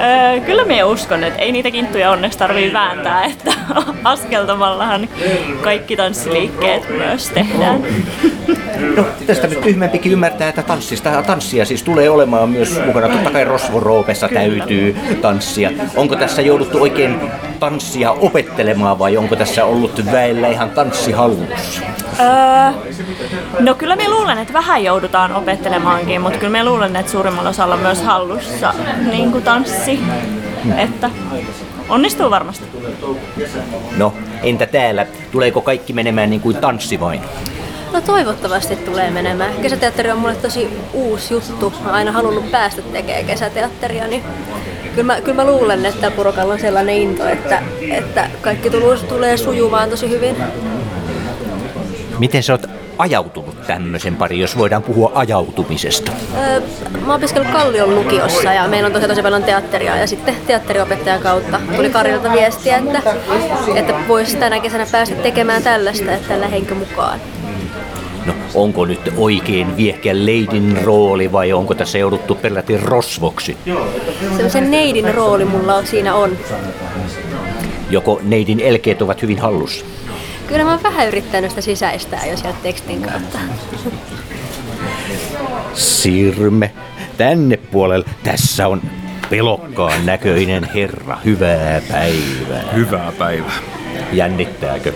Öö, 0.00 0.40
kyllä 0.40 0.64
minä 0.64 0.86
uskon, 0.86 1.24
että 1.24 1.42
ei 1.42 1.52
niitä 1.52 1.70
kinttuja 1.70 2.10
onneksi 2.10 2.38
tarvitse 2.38 2.72
vääntää, 2.72 3.24
että 3.24 3.52
askeltamallahan 4.04 5.08
kaikki 5.62 5.96
tanssiliikkeet 5.96 6.88
myös 6.88 7.28
tehdään. 7.28 7.84
No, 8.96 9.06
tästä 9.26 9.46
nyt 9.46 9.60
tyhmempikin 9.60 10.12
ymmärtää, 10.12 10.48
että 10.48 10.62
tanssista, 10.62 11.22
tanssia 11.22 11.64
siis 11.64 11.82
tulee 11.82 12.10
olemaan 12.10 12.48
myös 12.48 12.80
mukana. 12.86 13.08
Totta 13.08 13.30
kai 13.30 13.44
Rosvoroopessa 13.44 14.28
täytyy 14.28 14.96
tanssia. 15.20 15.70
Onko 15.96 16.16
tässä 16.16 16.42
jouduttu 16.42 16.82
oikein 16.82 17.20
tanssia 17.60 18.10
opettelemaan 18.10 18.98
vai 18.98 19.16
onko 19.16 19.36
tässä 19.36 19.64
ollut 19.64 20.12
väellä 20.12 20.48
ihan 20.48 20.70
tanssihallussa? 20.70 21.82
Öö, 22.20 22.92
no 23.60 23.74
kyllä 23.74 23.96
me 23.96 24.08
luulen, 24.08 24.38
että 24.38 24.52
vähän 24.52 24.84
joudutaan 24.84 25.32
opettelemaankin, 25.32 26.20
mutta 26.20 26.38
kyllä 26.38 26.52
me 26.52 26.64
luulen, 26.64 26.96
että 26.96 27.12
suurimmalla 27.12 27.50
osalla 27.50 27.76
myös 27.76 28.02
hallussa 28.02 28.74
niin 29.10 29.32
kuin 29.32 29.44
tanssi. 29.44 30.00
Että 30.76 31.10
onnistuu 31.88 32.30
varmasti. 32.30 32.64
No, 33.96 34.14
entä 34.42 34.66
täällä? 34.66 35.06
Tuleeko 35.32 35.60
kaikki 35.60 35.92
menemään 35.92 36.30
niin 36.30 36.40
kuin 36.40 36.56
tanssi 36.56 37.00
vain? 37.00 37.20
No 37.92 38.00
toivottavasti 38.00 38.76
tulee 38.76 39.10
menemään. 39.10 39.54
Kesäteatteri 39.54 40.10
on 40.10 40.18
mulle 40.18 40.34
tosi 40.34 40.68
uusi 40.92 41.34
juttu. 41.34 41.72
Mä 41.84 41.92
aina 41.92 42.12
halunnut 42.12 42.50
päästä 42.50 42.82
tekemään 42.82 43.24
kesäteatteria, 43.24 44.06
niin 44.06 44.22
kyllä 44.94 45.02
mä, 45.02 45.20
kyllä 45.20 45.36
mä 45.36 45.50
luulen, 45.50 45.86
että 45.86 46.10
Purokalla 46.10 46.52
on 46.52 46.60
sellainen 46.60 46.96
into, 46.96 47.26
että, 47.26 47.62
että 47.90 48.30
kaikki 48.40 48.70
tulee 49.08 49.36
sujumaan 49.36 49.90
tosi 49.90 50.10
hyvin. 50.10 50.36
Miten 52.18 52.42
sä 52.42 52.52
oot 52.52 52.66
ajautunut 52.98 53.66
tämmöisen 53.66 54.16
pari, 54.16 54.40
jos 54.40 54.58
voidaan 54.58 54.82
puhua 54.82 55.12
ajautumisesta? 55.14 56.12
Öö, 56.38 56.60
mä 57.00 57.06
oon 57.06 57.16
opiskellut 57.16 57.52
Kallion 57.52 57.94
lukiossa 57.94 58.52
ja 58.52 58.68
meillä 58.68 58.86
on 58.86 58.92
tosi 58.92 59.08
tosi 59.08 59.22
paljon 59.22 59.44
teatteria 59.44 59.96
ja 59.96 60.06
sitten 60.06 60.36
teatteriopettajan 60.46 61.20
kautta 61.20 61.60
tuli 61.76 61.90
Karilta 61.90 62.32
viestiä, 62.32 62.76
että, 62.76 63.02
että 63.74 63.94
voisi 64.08 64.36
tänä 64.36 64.60
kesänä 64.60 64.86
päästä 64.92 65.14
tekemään 65.14 65.62
tällaista, 65.62 66.12
että 66.12 66.28
tällä 66.28 66.48
henkö 66.48 66.74
mukaan. 66.74 67.20
No, 68.26 68.34
onko 68.54 68.84
nyt 68.84 69.00
oikein 69.16 69.76
viehkeä 69.76 70.26
leidin 70.26 70.78
rooli 70.82 71.32
vai 71.32 71.52
onko 71.52 71.74
tässä 71.74 71.98
jouduttu 71.98 72.34
peläti 72.34 72.76
rosvoksi? 72.76 73.56
Sellaisen 74.36 74.70
neidin 74.70 75.14
rooli 75.14 75.44
mulla 75.44 75.84
siinä 75.84 76.14
on. 76.14 76.38
Joko 77.90 78.20
neidin 78.22 78.60
elkeet 78.60 79.02
ovat 79.02 79.22
hyvin 79.22 79.38
hallussa? 79.38 79.84
Kyllä 80.46 80.64
mä 80.64 80.70
oon 80.70 80.82
vähän 80.82 81.08
yrittänyt 81.08 81.50
sitä 81.50 81.60
sisäistää 81.60 82.26
jo 82.26 82.36
sieltä 82.36 82.58
tekstin 82.62 83.02
kautta. 83.02 83.38
Siirrymme 85.74 86.72
tänne 87.16 87.56
puolelle. 87.56 88.06
Tässä 88.22 88.68
on 88.68 88.82
pelokkaan 89.30 90.06
näköinen 90.06 90.68
herra. 90.74 91.18
Hyvää 91.24 91.82
päivää. 91.90 92.72
Hyvää 92.74 93.12
päivää. 93.18 93.58
Jännittääkö? 94.12 94.92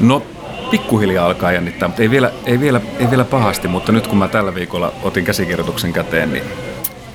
No, 0.00 0.22
pikkuhiljaa 0.70 1.26
alkaa 1.26 1.52
jännittää, 1.52 1.88
mutta 1.88 2.02
ei 2.02 2.10
vielä, 2.10 2.30
ei, 2.46 2.60
vielä, 2.60 2.80
ei 2.98 3.10
vielä 3.10 3.24
pahasti, 3.24 3.68
mutta 3.68 3.92
nyt 3.92 4.06
kun 4.06 4.18
mä 4.18 4.28
tällä 4.28 4.54
viikolla 4.54 4.92
otin 5.02 5.24
käsikirjoituksen 5.24 5.92
käteen, 5.92 6.32
niin 6.32 6.44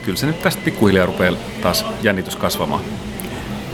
kyllä 0.05 0.17
se 0.17 0.25
nyt 0.25 0.41
tästä 0.41 0.61
pikkuhiljaa 0.65 1.05
rupeaa 1.05 1.35
taas 1.61 1.85
jännitys 2.01 2.35
kasvamaan. 2.35 2.81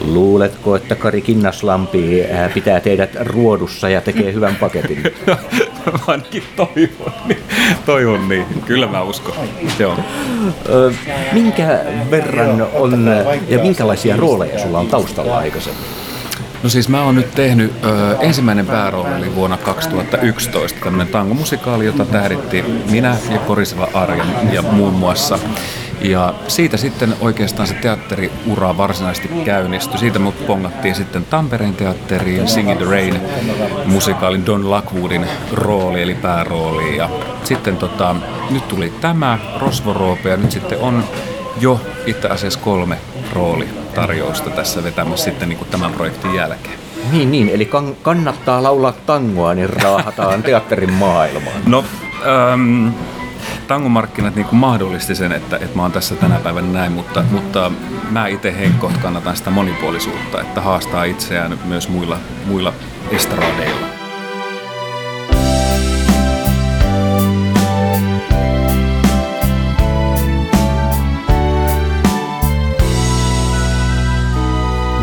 Luuletko, 0.06 0.76
että 0.76 0.96
Kari 0.96 1.22
Kinnaslampi 1.22 2.24
äh, 2.24 2.54
pitää 2.54 2.80
teidät 2.80 3.10
ruodussa 3.20 3.90
ja 3.90 4.02
tekee 4.02 4.34
hyvän 4.34 4.56
paketin? 4.56 5.04
mä 5.86 6.00
ainakin 6.08 6.44
toivon 6.56 7.14
niin. 7.26 7.44
toivon 7.86 8.30
niin. 8.30 8.46
Kyllä 8.66 8.88
mä 8.88 9.02
uskon. 9.02 9.36
Joo. 9.80 9.98
Minkä 11.32 11.80
verran 12.12 12.68
on 12.74 13.06
ja 13.48 13.60
minkälaisia 13.60 14.18
rooleja 14.18 14.60
sulla 14.60 14.80
on 14.80 14.88
taustalla 14.88 15.38
aikaisemmin? 15.38 16.00
No 16.63 16.70
siis 16.70 16.89
mä 16.89 17.03
oon 17.03 17.15
nyt 17.15 17.32
tehnyt, 17.32 17.74
ö, 17.84 18.15
ensimmäinen 18.20 18.65
päärooli 18.65 19.15
oli 19.15 19.36
vuonna 19.36 19.58
2011, 19.58 20.80
tämmöinen 20.84 21.08
tangomusikaali, 21.08 21.86
jota 21.86 22.06
tähditti 22.06 22.63
minä 22.91 23.18
ja 23.30 23.39
Koriseva 23.39 23.88
Arjen 23.94 24.27
ja 24.51 24.62
muun 24.62 24.94
muassa. 24.94 25.39
Ja 26.01 26.34
siitä 26.48 26.77
sitten 26.77 27.15
oikeastaan 27.22 27.68
se 27.68 27.74
teatteriura 27.74 28.77
varsinaisesti 28.77 29.27
käynnistyi. 29.46 30.00
Siitä 30.00 30.20
mut 30.20 30.48
pongattiin 30.48 30.96
sitten 30.96 31.25
Tampereen 31.25 31.75
teatteriin 31.75 32.48
Sing 32.48 32.72
in 32.72 32.77
the 32.77 32.86
Rain 32.86 33.22
musikaalin 33.86 34.46
Don 34.46 34.70
Lockwoodin 34.70 35.25
rooli 35.53 36.01
eli 36.01 36.15
päärooli. 36.15 36.98
Ja 36.98 37.10
sitten 37.44 37.77
tota, 37.77 38.15
nyt 38.50 38.68
tuli 38.68 38.94
tämä 39.01 39.39
Rosvoroope 39.60 40.30
ja 40.30 40.38
nyt 40.38 40.51
sitten 40.51 40.80
on 40.80 41.03
jo 41.60 41.81
itse 42.05 42.27
asiassa 42.27 42.60
kolme 42.60 42.98
roolitarjousta 43.34 44.50
tässä 44.50 44.84
vetämässä 44.84 45.25
sitten 45.25 45.50
niin 45.50 45.58
kuin 45.58 45.70
tämän 45.70 45.91
projektin 45.91 46.36
jälkeen. 46.36 46.79
Niin, 47.12 47.31
niin, 47.31 47.50
eli 47.50 47.65
kan- 47.65 47.96
kannattaa 48.01 48.63
laulaa 48.63 48.91
tangoa, 48.91 49.53
niin 49.53 49.70
raahataan 49.70 50.43
teatterin 50.50 50.93
maailmaan. 50.93 51.62
No, 51.65 51.86
ähm, 52.25 52.88
tangomarkkinat 53.67 54.36
niin 54.36 54.48
mahdollisti 54.51 55.15
sen, 55.15 55.31
että, 55.31 55.55
että 55.55 55.75
mä 55.75 55.81
oon 55.81 55.91
tässä 55.91 56.15
tänä 56.15 56.39
päivänä 56.39 56.67
näin, 56.67 56.91
mutta, 56.91 57.24
mutta 57.31 57.72
mä 58.10 58.27
itse 58.27 58.58
henkot 58.58 58.98
kannatan 58.98 59.38
sitä 59.38 59.50
monipuolisuutta, 59.50 60.41
että 60.41 60.62
haastaa 60.62 61.03
itseään 61.03 61.60
myös 61.65 61.89
muilla, 61.89 62.17
muilla 62.46 62.74
estradeilla. 63.12 64.00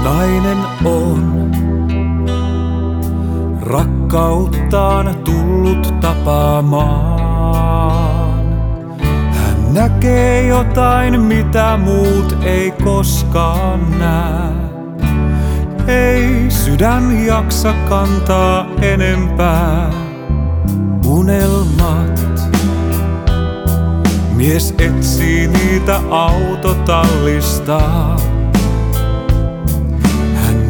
Nainen 0.08 0.58
on 0.84 1.50
rakkauttaan 3.60 5.16
tullut 5.24 5.94
tapaamaan. 6.00 7.18
Hän 9.32 9.74
näkee 9.74 10.46
jotain, 10.46 11.20
mitä 11.20 11.76
muut 11.76 12.36
ei 12.42 12.70
koskaan 12.70 13.98
näe. 13.98 14.52
Ei 15.86 16.50
sydän 16.50 17.26
jaksa 17.26 17.74
kantaa 17.88 18.66
enempää 18.82 19.90
unelmat. 21.06 22.20
Mies 24.34 24.74
etsii 24.78 25.48
niitä 25.48 26.00
autotallista. 26.10 27.80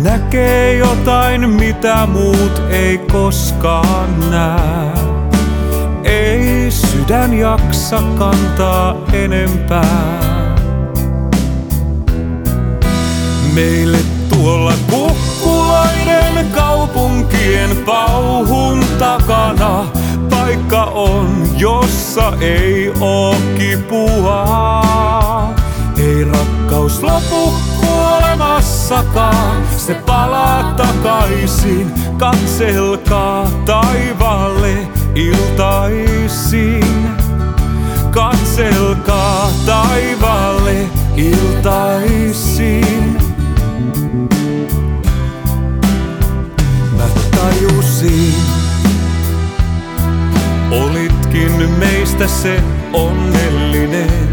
Näkee 0.02 0.76
jotain, 0.76 1.50
mitä 1.50 2.06
muut 2.06 2.62
ei 2.70 2.98
koskaan 2.98 4.30
näe. 4.30 4.92
Ei 6.04 6.70
sydän 6.70 7.38
jaksa 7.38 8.02
kantaa 8.18 8.96
enempää. 9.12 10.18
Meille 13.54 13.98
tuolla 14.28 14.72
kukkulainen 14.90 16.46
kaupunkien 16.54 17.76
pauhun 17.86 18.84
takana 18.98 19.84
paikka 20.30 20.84
on, 20.84 21.48
jossa 21.56 22.32
ei 22.40 22.92
oo 23.00 23.36
kipua. 23.58 24.44
Ei 25.98 26.24
rakkaus 26.24 27.02
lopu 27.02 27.54
kuolemassakaan, 27.80 29.62
se 29.88 29.94
palaa 29.94 30.72
takaisin. 30.72 31.92
Katselkaa 32.18 33.50
taivaalle 33.64 34.88
iltaisin. 35.14 36.84
Katselkaa 38.10 39.50
taivaalle 39.66 40.76
iltaisin. 41.16 43.18
Mä 46.96 47.04
tajusin, 47.30 48.34
olitkin 50.70 51.70
meistä 51.78 52.26
se 52.26 52.62
onnellinen. 52.92 54.28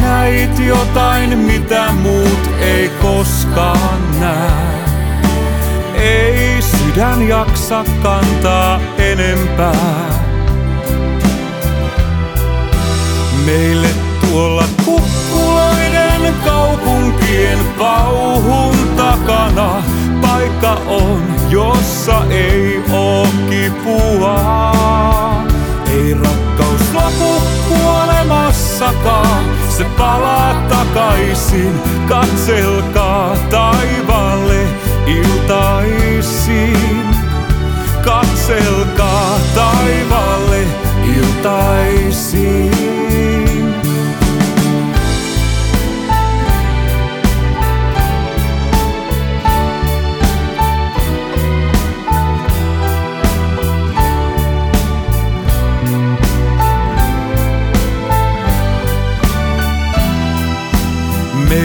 Näit 0.00 0.58
jotain, 0.58 1.38
mitä 1.38 1.92
muut 1.92 2.47
ei 2.78 2.88
koskaan 2.88 4.20
näe. 4.20 4.78
Ei 5.94 6.62
sydän 6.62 7.28
jaksa 7.28 7.84
kantaa 8.02 8.80
enempää. 8.98 10.24
Meille 13.46 13.88
tuolla 14.20 14.64
kukkuloiden 14.84 16.34
kaupunkien 16.44 17.58
pauhun 17.78 18.76
takana 18.96 19.82
paikka 20.20 20.72
on, 20.86 21.22
jossa 21.48 22.22
ei 22.30 22.82
oo 22.92 23.26
kipua. 23.50 24.72
Ei 25.90 26.14
rakkaus 26.14 26.92
lopu 26.94 27.42
kuolemassakaan, 27.68 29.44
se 29.78 29.84
palaa 29.98 30.54
takaisin. 30.68 31.80
Katselkaa 32.08 33.36
taivaalle 33.50 34.66
iltaisin. 35.06 36.76
Katselkaa 38.04 39.38
taivaalle 39.54 40.62
iltaisin. 41.16 42.97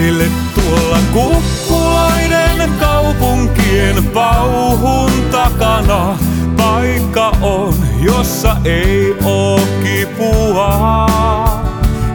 Meille 0.03 0.31
tuolla 0.55 0.97
kukkulainen 1.13 2.69
kaupunkien 2.79 4.03
pauhun 4.03 5.11
takana 5.31 6.17
paikka 6.57 7.31
on, 7.41 7.73
jossa 8.01 8.57
ei 8.65 9.15
oo 9.25 9.59
kipua. 9.83 11.07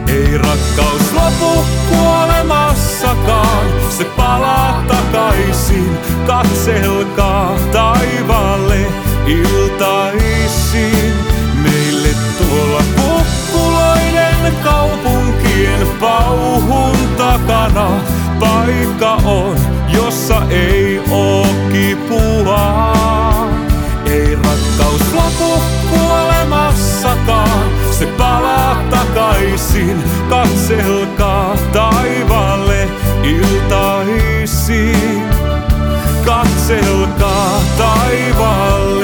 Ei 0.07 0.37
rakkaus 0.37 1.13
lopu 1.13 1.65
kuolemassakaan, 1.89 3.65
se 3.97 4.05
palaa 4.05 4.83
takaisin. 4.87 5.97
Katselkaa 6.27 7.55
taivaalle 7.71 8.85
iltaisin. 9.27 10.38
ihana 17.69 18.01
paikka 18.39 19.13
on, 19.25 19.57
jossa 19.87 20.41
ei 20.49 21.01
oo 21.11 21.45
kipua. 21.71 22.93
Ei 24.05 24.35
rakkaus 24.35 25.13
lopu 25.13 25.61
kuolemassakaan, 25.89 27.69
se 27.91 28.05
palaa 28.05 28.83
takaisin, 28.89 30.03
katselkaa 30.29 31.55
taivaalle 31.73 32.87
iltaisin. 33.23 35.23
Katselkaa 36.25 37.61
taivaalle. 37.77 38.98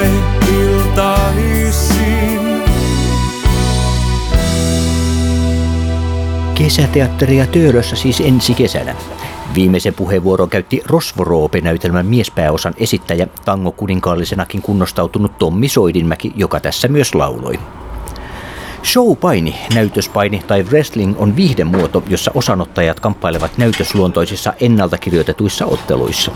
Kesäteatteria 6.66 7.46
Töölössä 7.46 7.96
siis 7.96 8.20
ensi 8.20 8.54
kesänä. 8.54 8.94
Viimeisen 9.54 9.94
puheenvuoron 9.94 10.50
käytti 10.50 10.82
Rosvoroope-näytelmän 10.86 12.06
miespääosan 12.06 12.74
esittäjä, 12.76 13.26
tango 13.44 13.72
kuninkaallisenakin 13.72 14.62
kunnostautunut 14.62 15.38
Tommi 15.38 15.68
Soidinmäki, 15.68 16.32
joka 16.36 16.60
tässä 16.60 16.88
myös 16.88 17.14
lauloi. 17.14 17.58
Showpaini, 18.84 19.56
näytöspaini 19.74 20.42
tai 20.46 20.62
wrestling 20.62 21.14
on 21.18 21.36
viihdemuoto, 21.36 22.02
jossa 22.08 22.30
osanottajat 22.34 23.00
kamppailevat 23.00 23.58
näytösluontoisissa 23.58 24.52
ennalta 24.60 24.98
kirjoitetuissa 24.98 25.66
otteluissa. 25.66 26.32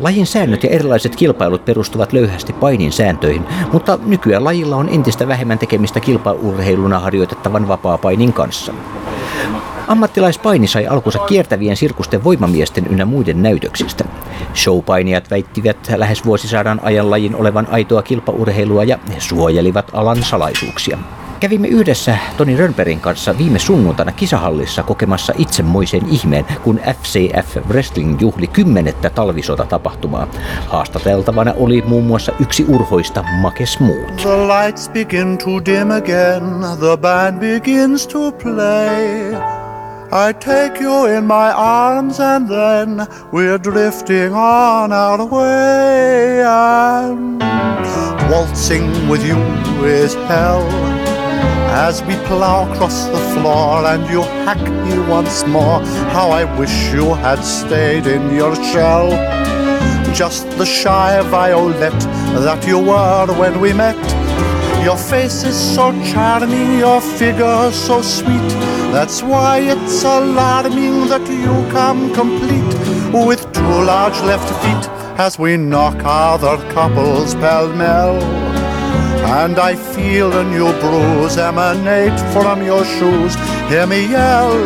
Lajin 0.00 0.26
säännöt 0.26 0.62
ja 0.62 0.70
erilaiset 0.70 1.16
kilpailut 1.16 1.64
perustuvat 1.64 2.12
löyhästi 2.12 2.52
painin 2.52 2.92
sääntöihin, 2.92 3.44
mutta 3.72 3.98
nykyään 4.06 4.44
lajilla 4.44 4.76
on 4.76 4.88
entistä 4.88 5.28
vähemmän 5.28 5.58
tekemistä 5.58 6.00
kilpaurheiluna 6.00 6.98
harjoitettavan 6.98 7.68
vapaa-painin 7.68 8.32
kanssa. 8.32 8.74
Ammattilaispaini 9.88 10.66
sai 10.66 10.86
alkunsa 10.86 11.18
kiertävien 11.18 11.76
sirkusten 11.76 12.24
voimamiesten 12.24 12.86
ynnä 12.86 13.04
muiden 13.04 13.42
näytöksistä. 13.42 14.04
Showpainijat 14.54 15.30
väittivät 15.30 15.76
lähes 15.96 16.24
vuosisadan 16.24 16.80
ajan 16.82 17.10
lajin 17.10 17.36
olevan 17.36 17.68
aitoa 17.70 18.02
kilpaurheilua 18.02 18.84
ja 18.84 18.98
suojelivat 19.18 19.90
alan 19.92 20.22
salaisuuksia. 20.22 20.98
Kävimme 21.40 21.68
yhdessä 21.68 22.18
Toni 22.36 22.56
Rönnbergin 22.56 23.00
kanssa 23.00 23.38
viime 23.38 23.58
sunnuntaina 23.58 24.12
kisahallissa 24.12 24.82
kokemassa 24.82 25.32
itsemoisen 25.38 26.08
ihmeen, 26.08 26.44
kun 26.62 26.80
FCF 27.02 27.56
Wrestling 27.68 28.20
juhli 28.20 28.46
kymmenettä 28.46 29.10
talvisota-tapahtumaa. 29.10 30.26
Haastateltavana 30.68 31.54
oli 31.56 31.82
muun 31.86 32.04
muassa 32.04 32.32
yksi 32.40 32.64
urhoista 32.68 33.24
Make 33.40 33.66
Smooth. 33.66 34.16
The 34.22 34.36
lights 34.36 34.88
begin 34.88 35.38
to 35.38 35.64
dim 35.64 35.90
again, 35.90 36.60
the 36.78 36.96
band 36.96 37.40
begins 37.40 38.06
to 38.06 38.32
play. 38.32 39.65
I 40.12 40.32
take 40.32 40.78
you 40.78 41.06
in 41.06 41.26
my 41.26 41.50
arms 41.50 42.20
and 42.20 42.48
then 42.48 43.08
we're 43.32 43.58
drifting 43.58 44.32
on 44.32 44.92
our 44.92 45.24
way. 45.26 46.42
And 46.44 47.40
waltzing 48.30 49.08
with 49.08 49.26
you 49.26 49.36
is 49.84 50.14
hell 50.14 50.62
as 51.74 52.02
we 52.04 52.14
plow 52.26 52.70
across 52.70 53.06
the 53.06 53.18
floor 53.34 53.84
and 53.84 54.08
you 54.08 54.22
hack 54.46 54.62
me 54.84 54.98
once 55.10 55.44
more. 55.46 55.80
How 56.14 56.30
I 56.30 56.44
wish 56.56 56.92
you 56.92 57.14
had 57.14 57.42
stayed 57.42 58.06
in 58.06 58.34
your 58.34 58.54
shell. 58.54 59.10
Just 60.14 60.48
the 60.50 60.64
shy 60.64 61.20
violet 61.22 62.00
that 62.46 62.64
you 62.64 62.78
were 62.78 63.26
when 63.38 63.60
we 63.60 63.72
met. 63.72 63.96
Your 64.84 64.96
face 64.96 65.42
is 65.42 65.56
so 65.74 65.90
charming, 66.04 66.78
your 66.78 67.00
figure 67.00 67.72
so 67.72 68.02
sweet. 68.02 68.65
That's 68.96 69.22
why 69.22 69.58
it's 69.58 70.04
alarming 70.04 71.08
that 71.08 71.28
you 71.28 71.54
come 71.70 72.14
complete 72.14 72.72
with 73.12 73.42
two 73.52 73.76
large 73.84 74.18
left 74.22 74.48
feet 74.62 74.84
as 75.18 75.38
we 75.38 75.58
knock 75.58 75.96
other 76.02 76.56
couples 76.72 77.34
pell 77.34 77.68
mell. 77.74 78.16
And 79.42 79.58
I 79.58 79.74
feel 79.74 80.32
a 80.32 80.44
new 80.44 80.72
bruise 80.80 81.36
emanate 81.36 82.18
from 82.32 82.64
your 82.64 82.86
shoes. 82.86 83.34
Hear 83.68 83.86
me 83.86 84.00
yell 84.08 84.56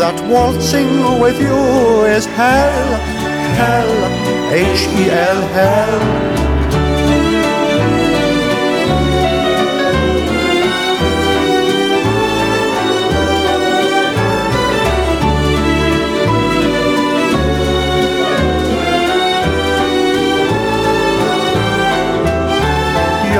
that 0.00 0.18
waltzing 0.30 1.20
with 1.20 1.38
you 1.38 1.60
is 2.06 2.24
hell, 2.24 2.88
hell, 3.60 3.92
H 4.50 4.88
E 5.00 5.10
L, 5.10 5.40
hell. 5.52 6.53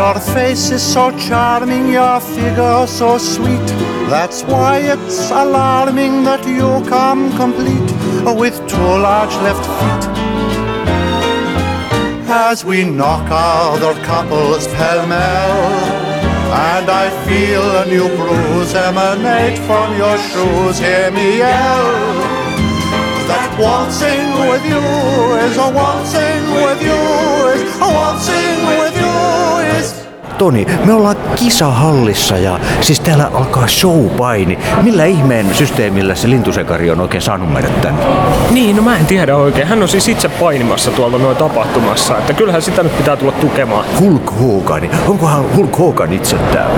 Your 0.05 0.21
face 0.21 0.71
is 0.71 0.83
so 0.83 1.17
charming, 1.17 1.89
your 1.89 2.21
figure 2.21 2.87
so 2.87 3.17
sweet. 3.17 3.69
That's 4.13 4.43
why 4.43 4.81
it's 4.81 5.31
alarming 5.31 6.25
that 6.25 6.47
you 6.47 6.69
come 6.91 7.35
complete 7.39 7.91
with 8.43 8.55
two 8.69 8.91
large 9.07 9.35
left 9.47 9.65
feet. 9.79 10.05
As 12.29 12.67
we 12.67 12.85
knock 12.85 13.27
other 13.31 13.95
couples 14.05 14.67
pell 14.77 15.07
mell, 15.07 15.63
and 16.75 16.87
I 17.03 17.07
feel 17.25 17.65
a 17.83 17.87
new 17.87 18.07
bruise 18.19 18.75
emanate 18.75 19.59
from 19.61 19.97
your 19.97 20.19
shoes. 20.29 20.79
Hear 20.79 21.11
me 21.13 21.39
yell 21.39 22.35
that 23.27 23.49
waltzing 23.59 24.29
with 24.51 24.65
you 24.69 24.85
is 25.49 25.57
a 25.57 25.69
waltzing 25.73 26.45
with 26.61 26.81
you 26.89 27.01
is 27.57 27.77
a 27.81 27.89
waltzing 27.97 28.59
with 28.81 28.97
you 28.99 29.04
it's. 29.37 30.04
Toni, 30.39 30.67
me 30.85 30.93
ollaan 30.93 31.17
kisahallissa 31.37 32.39
ja 32.39 32.61
siis 32.81 33.01
täällä 33.01 33.31
alkaa 33.35 33.67
showpaini. 33.67 34.59
Millä 34.83 35.05
ihmeen 35.05 35.55
systeemillä 35.55 36.15
se 36.15 36.31
lintusekari 36.31 36.91
on 36.91 37.01
oikein 37.01 37.23
saanut 37.23 37.53
meidät 37.53 37.81
tänne? 37.81 38.03
Niin, 38.51 38.77
no 38.77 38.83
mä 38.83 38.97
en 38.97 39.07
tiedä 39.07 39.37
oikein. 39.37 39.67
Hän 39.67 39.83
on 39.83 39.89
siis 39.89 40.09
itse 40.09 40.29
painimassa 40.29 40.91
tuolla 40.91 41.19
noin 41.19 41.37
tapahtumassa, 41.37 42.19
että 42.19 42.33
kyllähän 42.33 42.63
sitä 42.63 42.83
nyt 42.83 42.97
pitää 42.97 43.17
tulla 43.17 43.33
tukemaan. 43.33 43.85
Hulk 44.01 44.31
Hogan. 44.41 44.83
Onkohan 45.09 45.57
Hulk 45.57 45.79
Hogan 45.79 46.13
itse 46.13 46.37
täällä? 46.37 46.75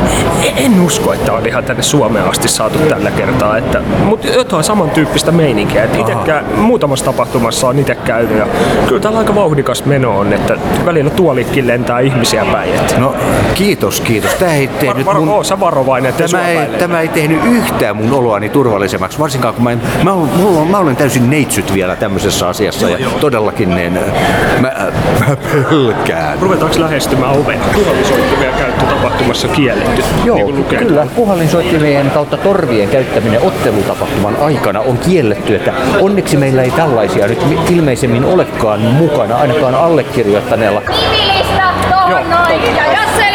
En 0.57 0.81
usko, 0.81 1.13
että 1.13 1.33
on 1.33 1.47
ihan 1.47 1.65
tänne 1.65 1.83
Suomeen 1.83 2.29
asti 2.29 2.49
saatu 2.49 2.79
tällä 2.79 3.11
kertaa, 3.11 3.57
että, 3.57 3.83
mutta 4.05 4.27
jotain 4.27 4.65
samantyyppistä 4.65 5.33
meininkiä. 5.33 5.85
Että 5.85 5.99
itekään, 5.99 6.45
muutamassa 6.57 7.05
tapahtumassa 7.05 7.69
on 7.69 7.79
itse 7.79 7.95
käynyt 7.95 8.39
ja 8.39 8.47
kyllä 8.89 9.01
täällä 9.01 9.19
aika 9.19 9.35
vauhdikas 9.35 9.85
meno 9.85 10.19
on, 10.19 10.33
että 10.33 10.59
välillä 10.85 11.11
tuolitkin 11.11 11.67
lentää 11.67 12.01
ihmisiä 12.01 12.45
päin. 12.45 12.75
Että. 12.75 12.99
No 12.99 13.15
kiitos, 13.57 14.01
kiitos. 14.01 14.35
Tämä 14.35 14.55
ei 14.55 14.69
tehnyt 14.69 15.07
Var, 15.07 15.15
var, 15.15 15.21
mun... 15.21 15.29
oo, 15.29 15.45
sä 15.45 15.61
varovainen, 15.61 16.15
Tämä 16.15 16.49
ei, 16.49 16.67
tämä 16.79 17.01
ei 17.01 17.09
tehnyt 17.09 17.45
yhtään 17.45 17.97
mun 17.97 18.13
oloani 18.13 18.49
turvallisemmaksi, 18.49 19.19
varsinkaan 19.19 19.55
kun 19.55 19.65
mä, 19.65 19.71
en, 19.73 19.83
mä, 20.03 20.13
on, 20.13 20.29
mä 20.71 20.79
olen 20.79 20.97
täysin 20.97 21.31
neitsyt 21.31 21.75
vielä 21.75 21.97
tämmöisessä 21.97 22.49
asiassa 22.49 22.89
ja 22.89 23.11
todellakin 23.21 23.75
niin, 23.75 23.93
mä, 24.61 24.73
mä 25.21 25.37
pelkään. 25.71 26.39
Ruvetaanko 26.41 26.81
lähestymään 26.81 27.33
ovea? 27.33 27.59
Puhallisoittimia 27.75 28.51
käyttö 28.59 28.85
tapahtumassa 28.85 29.49
kielletty. 29.49 30.03
Joo, 30.25 30.37
niin 30.37 30.47
kuin 30.47 30.59
lukee 30.59 30.79
kyllä. 30.79 31.07
Puhallinsoittimien 31.17 32.11
kautta 32.11 32.37
torvien 32.37 32.89
käyttäminen 32.89 33.43
ottelutapahtuman 33.43 34.37
aikana 34.37 34.81
on 34.81 34.99
kielletty, 34.99 35.55
että 35.55 35.73
onneksi 36.01 36.37
meillä 36.37 36.63
ei 36.63 36.71
tällaisia 36.71 37.27
nyt 37.27 37.47
mi- 37.49 37.77
ilmeisemmin 37.77 38.25
olekaan 38.25 38.81
mukana, 38.81 39.37
ainakaan 39.37 39.75
allekirjoittaneella. 39.75 40.83
Nimilista 41.11 41.63
tuohon 41.91 42.31
noin. 42.31 42.77
Ja 42.77 42.93
jos 42.93 43.27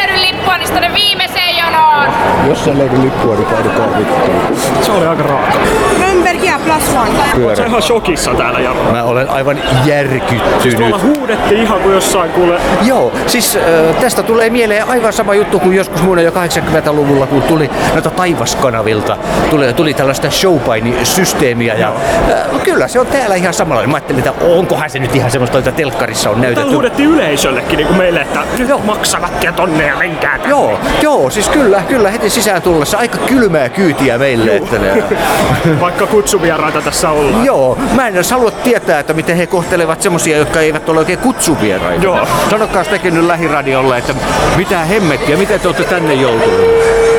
niin 0.71 0.81
tonne 0.81 0.93
viimeiseen 0.93 1.57
jonoon. 1.57 2.05
Jos 2.49 2.67
ei 2.67 2.77
löydy 2.77 3.01
lippua, 3.01 3.35
niin 3.35 3.47
painukaa 3.47 3.87
vittuun. 3.97 4.57
Se 4.81 4.91
oli 4.91 5.05
aika 5.05 5.23
raaka. 5.23 5.53
Rönnbergia 6.01 6.59
plus 6.65 6.95
one. 6.95 7.55
Sä 7.55 7.65
ihan 7.65 7.81
shokissa 7.81 8.33
täällä, 8.33 8.59
Jarmo? 8.59 8.91
Mä 8.91 9.03
olen 9.03 9.29
aivan 9.29 9.57
järkyttynyt. 9.85 10.77
Tuolla 10.77 10.99
huudettiin 10.99 11.61
ihan 11.61 11.79
kuin 11.81 11.93
jossain 11.93 12.31
kuule... 12.31 12.59
Joo, 12.81 13.11
siis 13.27 13.55
äh, 13.55 13.95
tästä 13.95 14.23
tulee 14.23 14.49
mieleen 14.49 14.87
aivan 14.87 15.13
sama 15.13 15.33
juttu 15.35 15.59
kuin 15.59 15.77
joskus 15.77 16.01
muina 16.01 16.21
jo 16.21 16.31
80-luvulla, 16.31 17.27
kun 17.27 17.41
tuli 17.41 17.69
noita 17.93 18.09
taivaskanavilta, 18.09 19.17
tuli, 19.49 19.73
tuli 19.73 19.93
tällaista 19.93 20.27
showpaini-systeemiä 20.29 21.73
ja 21.73 21.87
äh, 22.31 22.61
kyllä 22.63 22.87
se 22.87 22.99
on 22.99 23.07
täällä 23.07 23.35
ihan 23.35 23.53
samalla. 23.53 23.87
Mä 23.87 23.95
ajattelin, 23.95 24.19
että 24.19 24.45
onkohan 24.45 24.89
se 24.89 24.99
nyt 24.99 25.15
ihan 25.15 25.31
semmoista, 25.31 25.57
että 25.57 25.71
telkkarissa 25.71 26.29
on 26.29 26.35
Täällä 26.35 26.47
näytetty. 26.55 26.73
huudettiin 26.73 27.09
yleisöllekin 27.09 27.77
niin 27.77 27.87
kuin 27.87 27.97
meille, 27.97 28.21
että 28.21 28.39
nyt 28.57 28.85
maksavat 28.85 29.43
ja 29.43 29.51
tonne 29.51 29.87
ja 29.87 29.95
menkää 29.95 30.31
tänne. 30.31 30.49
Joo, 30.49 30.60
joo, 31.01 31.29
siis 31.29 31.49
kyllä, 31.49 31.83
kyllä 31.87 32.11
heti 32.11 32.29
sisään 32.29 32.61
tullessa 32.61 32.97
aika 32.97 33.17
kylmää 33.17 33.69
kyytiä 33.69 34.17
meille. 34.17 34.55
Että 34.55 34.79
ne, 34.79 35.03
Vaikka 35.81 36.07
kutsuvieraita 36.07 36.81
tässä 36.81 37.09
ollaan. 37.09 37.45
joo, 37.45 37.77
mä 37.95 38.07
en 38.07 38.13
edes 38.15 38.31
halua 38.31 38.51
tietää, 38.51 38.99
että 38.99 39.13
miten 39.13 39.37
he 39.37 39.47
kohtelevat 39.47 40.01
semmosia, 40.01 40.37
jotka 40.37 40.59
eivät 40.61 40.89
ole 40.89 40.99
oikein 40.99 41.19
kutsuvieraita. 41.19 42.03
Joo. 42.03 42.27
Sanokaa 42.49 42.83
tekin 42.83 43.13
nyt 43.13 43.23
lähiradiolle, 43.25 43.97
että 43.97 44.13
mitä 44.57 44.77
hemmettiä, 44.79 45.37
miten 45.37 45.59
te 45.59 45.67
olette 45.67 45.83
tänne 45.83 46.13
joutuneet? 46.13 47.10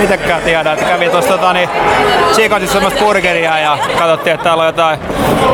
Niitä 0.00 0.14
itsekään 0.14 0.42
tiedä. 0.42 0.72
Että 0.72 0.84
kävin 0.84 1.10
tuossa 1.10 1.28
tota, 1.28 1.52
niin, 1.52 1.68
semmoista 2.66 3.00
burgeria 3.00 3.58
ja 3.58 3.78
katsottiin, 3.98 4.34
että 4.34 4.44
täällä 4.44 4.60
on 4.60 4.66
jotain 4.66 4.98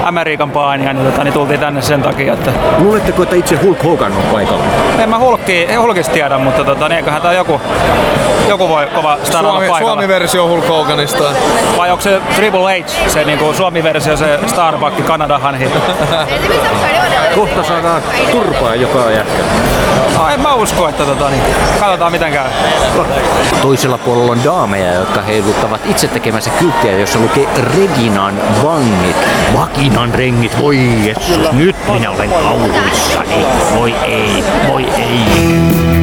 Amerikan 0.05 0.51
painia, 0.51 0.93
niin, 0.93 1.07
tota, 1.07 1.25
niin 1.25 1.35
tultiin 1.35 1.61
tänne 1.61 1.83
sen 1.83 2.03
takia. 2.03 2.33
Että... 2.33 2.53
Luuletteko, 2.79 3.23
että 3.23 3.37
itse 3.37 3.57
Hulk 3.57 3.85
Hogan 3.85 4.13
on 4.13 4.23
paikalla? 4.23 4.65
En 4.99 5.09
mä 5.09 5.19
Hulkki, 5.19 5.69
Hulkista 5.79 6.13
tiedä, 6.13 6.39
mutta 6.39 6.65
tota, 6.65 6.89
niin 6.89 6.97
eiköhän 6.97 7.23
tää 7.23 7.33
joku, 7.33 7.61
joku 8.49 8.69
voi 8.69 8.87
kova 8.87 9.19
star 9.23 9.45
olla 9.45 9.53
Suomi, 9.53 9.69
paikalla. 9.69 9.93
Suomi-versio 9.93 10.49
Hulk 10.49 10.69
Hoganista. 10.69 11.25
Vai 11.77 11.91
onko 11.91 12.03
se 12.03 12.21
Triple 12.37 12.81
H, 12.81 12.89
se 13.09 13.25
niinku 13.25 13.55
Suomi-versio, 13.55 14.17
se 14.17 14.39
Starbucks 14.47 15.03
Kanada 15.07 15.39
Hanhi? 15.39 15.71
Kohta 17.37 17.65
saadaan 17.65 18.03
turpaa 18.31 18.75
joka 18.75 19.11
jätkä. 19.11 19.43
No, 20.19 20.29
en 20.29 20.41
mä 20.41 20.55
usko, 20.55 20.89
että 20.89 21.05
tota, 21.05 21.31
niin, 21.31 21.43
katsotaan 21.81 22.13
miten 22.13 22.33
käy. 22.33 22.51
Toisella 23.63 23.99
puolella 23.99 24.33
on 24.33 24.45
daameja, 24.45 24.95
jotka 24.95 25.23
heiluttavat 25.23 25.81
itse 25.87 26.09
tekemänsä 26.09 26.51
kylttiä, 26.51 26.99
jossa 26.99 27.19
lukee 27.19 27.49
Reginan 27.77 28.35
vangit. 28.63 29.17
Vakinan 29.55 30.15
rengit, 30.15 30.61
voi 30.61 31.07
jessus, 31.07 31.53
nyt 31.53 31.77
minä 31.93 32.11
olen 32.11 32.31
kauhuissani. 32.31 33.47
Voi 33.77 33.95
ei, 34.05 34.45
voi 34.69 34.85
ei. 34.85 35.96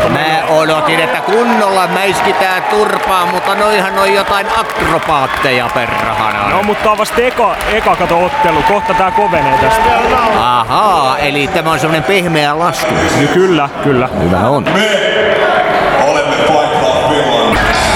Minkälaista? 0.00 0.44
Mä 0.48 0.54
odotin, 0.56 1.00
että 1.00 1.20
kunnolla 1.20 1.86
mäiskitään 1.86 2.62
turpaa, 2.62 3.26
mutta 3.26 3.54
noihan 3.54 3.98
on 3.98 4.14
jotain 4.14 4.46
akrobaatteja 4.56 5.68
perhana. 5.74 6.50
No 6.50 6.62
mutta 6.62 6.82
tää 6.82 6.92
on 6.92 6.98
vasta 6.98 7.22
eka, 7.22 7.56
eka 7.72 7.96
kato 7.96 8.24
ottelu, 8.24 8.62
kohta 8.68 8.94
tää 8.94 9.10
kovenee 9.10 9.58
tästä. 9.58 9.82
Ahaa, 10.36 11.18
eli 11.18 11.48
tämä 11.48 11.72
on 11.72 11.78
semmonen 11.78 12.04
pehmeä 12.04 12.58
lasku. 12.58 12.94
No 12.94 13.28
kyllä, 13.34 13.68
kyllä. 13.84 14.08
Hyvä 14.22 14.38
on. 14.38 14.64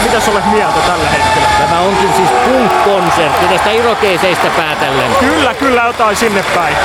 Mitäs 0.07 0.29
olet 0.29 0.51
mieltä 0.51 0.81
tällä 0.87 1.09
hetkellä? 1.09 1.49
Tämä 1.59 1.81
onkin 1.81 2.13
siis 2.17 2.29
punk-konsertti 2.29 3.47
tästä 3.47 3.71
irokeiseistä 3.71 4.51
päätellen. 4.57 5.11
Kyllä, 5.21 5.55
kyllä 5.55 5.83
jotain 5.83 6.17
sinne 6.17 6.45
päin. 6.55 6.77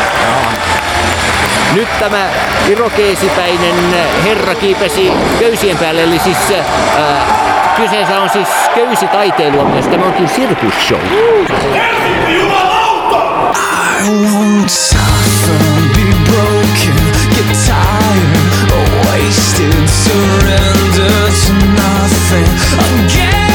Nyt 1.74 2.00
tämä 2.00 2.30
irokeesipäinen 2.70 3.76
herra 4.24 4.56
kiipesi 4.56 5.12
köysien 5.40 5.78
päälle, 5.78 6.04
eli 6.04 6.20
siis 6.20 6.38
äh, 6.52 6.66
kyseessä 7.76 8.22
on 8.22 8.30
siis 8.30 8.48
köysitaiteilua 8.76 9.64
myös. 9.64 9.88
Tämä 9.88 10.06
on 10.06 10.14
kyllä 10.14 10.30
sirkusshow. 10.30 11.00
I 11.00 11.04
won't 14.10 14.70
suffer, 14.70 15.60
be 15.94 16.04
broken, 16.32 16.96
get 17.36 17.58
tired, 17.66 18.51
wasted, 19.22 19.90
surrender 19.90 21.32
to 21.42 21.54
nothing. 21.76 22.48
I 22.80 23.51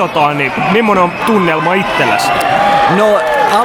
katsotaan, 0.00 0.38
niin 0.38 0.52
millainen 0.72 1.04
on 1.04 1.12
tunnelma 1.26 1.74
itsellesi? 1.74 2.30
No 2.96 3.20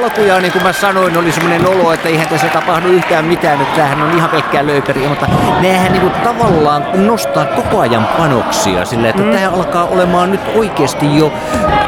alkujaan, 0.06 0.42
niin 0.42 0.52
kuin 0.52 0.62
mä 0.62 0.72
sanoin, 0.72 1.16
oli 1.16 1.32
semmoinen 1.32 1.66
olo, 1.66 1.92
että 1.92 2.08
eihän 2.08 2.28
tässä 2.28 2.46
tapahdu 2.46 2.88
yhtään 2.88 3.24
mitään, 3.24 3.60
että 3.60 3.76
tämähän 3.76 4.02
on 4.02 4.16
ihan 4.16 4.30
pelkkää 4.30 4.66
löyperiä, 4.66 5.08
mutta 5.08 5.26
näähän 5.60 5.92
niin 5.92 6.00
kuin 6.00 6.12
tavallaan 6.12 6.84
nostaa 6.94 7.44
koko 7.44 7.80
ajan 7.80 8.08
panoksia 8.18 8.84
sillä, 8.84 9.08
että 9.08 9.22
mm. 9.22 9.32
tämä 9.32 9.50
alkaa 9.50 9.84
olemaan 9.84 10.30
nyt 10.30 10.40
oikeasti 10.54 11.18
jo 11.18 11.32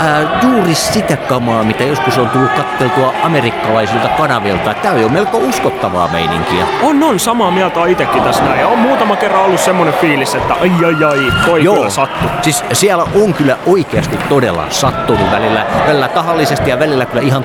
ää, 0.01 0.41
juuri 0.43 0.75
sitä 0.75 1.17
kamaa, 1.17 1.63
mitä 1.65 1.85
joskus 1.85 2.19
on 2.19 2.29
tullut 2.29 2.51
katteltua 2.51 3.15
amerikkalaisilta 3.23 4.09
kanavilta. 4.09 4.75
Tämä 4.75 4.95
on 4.95 5.01
jo 5.01 5.09
melko 5.09 5.39
uskottavaa 5.39 6.09
meininkiä. 6.09 6.67
On, 6.83 7.03
on, 7.03 7.21
samaa 7.21 7.51
mieltä 7.51 7.81
on 7.81 7.89
itekin 7.89 8.23
tässä 8.23 8.45
näin. 8.45 8.61
Ja 8.61 8.69
on 8.69 8.79
muutama 8.79 9.17
kerran 9.17 9.43
ollut 9.45 9.61
semmonen 9.61 9.95
fiilis, 9.95 10.35
että 10.35 10.55
ai 10.55 10.71
ai 10.87 11.05
ai, 11.05 11.33
toi 11.47 11.65
Joo, 11.65 11.75
kyllä 11.75 11.91
sattuu. 11.91 12.31
siis 12.43 12.65
siellä 12.73 13.07
on 13.23 13.35
kyllä 13.35 13.57
oikeasti 13.67 14.19
todella 14.29 14.67
sattunut 14.71 15.31
välillä, 15.33 15.67
välillä 15.87 16.09
tahallisesti 16.09 16.71
ja 16.71 16.79
välillä 16.79 17.07
kyllä 17.07 17.23
ihan 17.23 17.45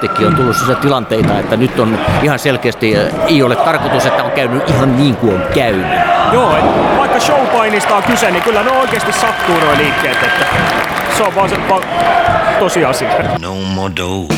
tahattomastikin 0.00 0.26
on 0.26 0.34
tullut 0.36 0.56
sellaisia 0.56 0.82
tilanteita, 0.82 1.38
että 1.38 1.56
nyt 1.56 1.80
on 1.80 1.98
ihan 2.22 2.38
selkeästi, 2.38 2.96
äh, 2.96 3.04
ei 3.26 3.42
ole 3.42 3.56
tarkoitus, 3.56 4.06
että 4.06 4.24
on 4.24 4.30
käynyt 4.30 4.68
ihan 4.70 4.96
niin 4.96 5.16
kuin 5.16 5.34
on 5.34 5.42
käynyt. 5.54 5.86
Joo, 6.32 6.50
vaikka 6.98 7.20
showpainista 7.20 7.96
on 7.96 8.02
kyse, 8.02 8.30
niin 8.30 8.42
kyllä 8.42 8.62
ne 8.62 8.70
oikeasti 8.70 9.12
sattuu 9.12 9.54
nuo 9.60 9.72
liikkeet, 9.76 10.22
että 10.22 10.46
se 11.16 11.22
on 11.22 11.34
vaan 11.34 11.48
se 11.48 11.56
va- 11.68 11.80
tosiasia. 12.58 13.08
No 13.40 13.54
more 13.54 13.92
dough, 13.96 14.34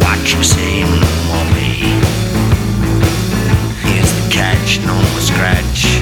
What 0.00 0.32
you 0.34 0.42
say, 0.44 0.80
no 0.84 1.06
more 1.28 1.46
pay. 1.54 1.92
Here's 3.84 4.12
the 4.12 4.30
catch, 4.30 4.80
no 4.86 4.94
more 4.94 5.20
scratch. 5.20 6.00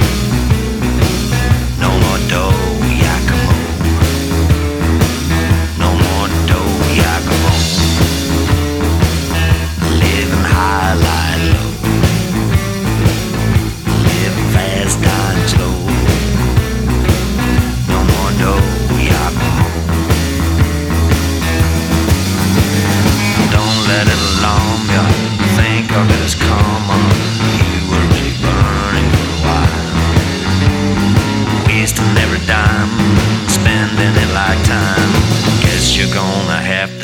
No 1.81 1.89
more 1.89 2.19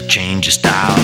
change 0.08 0.46
your 0.46 0.52
style. 0.52 0.95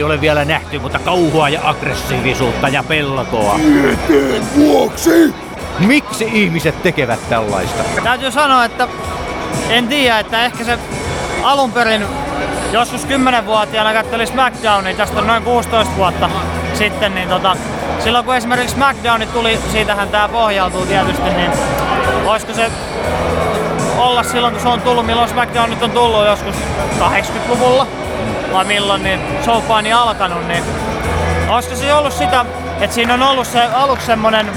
Ei 0.00 0.04
ole 0.04 0.20
vielä 0.20 0.44
nähty, 0.44 0.78
mutta 0.78 0.98
kauhua 0.98 1.48
ja 1.48 1.60
aggressiivisuutta 1.64 2.68
ja 2.68 2.82
pelkoa. 2.82 3.54
Tieteen 3.58 4.42
vuoksi! 4.56 5.34
Miksi 5.78 6.30
ihmiset 6.32 6.82
tekevät 6.82 7.28
tällaista? 7.28 7.82
Täytyy 8.02 8.30
sanoa, 8.30 8.64
että 8.64 8.88
en 9.68 9.88
tiedä, 9.88 10.18
että 10.18 10.44
ehkä 10.44 10.64
se 10.64 10.78
alun 11.42 11.72
perin 11.72 12.06
joskus 12.72 13.06
10-vuotiaana 13.06 13.92
katteli 13.92 14.26
SmackDownia, 14.26 14.94
tästä 14.94 15.18
on 15.18 15.26
noin 15.26 15.42
16 15.42 15.96
vuotta 15.96 16.30
sitten, 16.74 17.14
niin 17.14 17.28
tota, 17.28 17.56
silloin 17.98 18.24
kun 18.24 18.36
esimerkiksi 18.36 18.74
SmackDown 18.74 19.28
tuli, 19.32 19.58
siitähän 19.72 20.08
tää 20.08 20.28
pohjautuu 20.28 20.86
tietysti, 20.86 21.30
niin 21.30 21.50
olisiko 22.24 22.52
se 22.52 22.70
olla 23.98 24.22
silloin 24.22 24.52
kun 24.52 24.62
se 24.62 24.68
on 24.68 24.80
tullut, 24.80 25.06
milloin 25.06 25.28
SmackDown 25.28 25.70
nyt 25.70 25.82
on 25.82 25.90
tullut 25.90 26.26
joskus 26.26 26.54
80-luvulla 27.00 27.86
vai 28.52 28.64
milloin 28.64 29.02
niin 29.02 29.20
showpaini 29.44 29.92
alkanut, 29.92 30.48
niin 30.48 30.64
olisiko 31.48 31.76
se 31.76 31.94
ollut 31.94 32.12
sitä, 32.12 32.44
että 32.80 32.94
siinä 32.94 33.14
on 33.14 33.22
ollut 33.22 33.46
se 33.46 33.62
aluksi 33.62 34.06
semmonen 34.06 34.50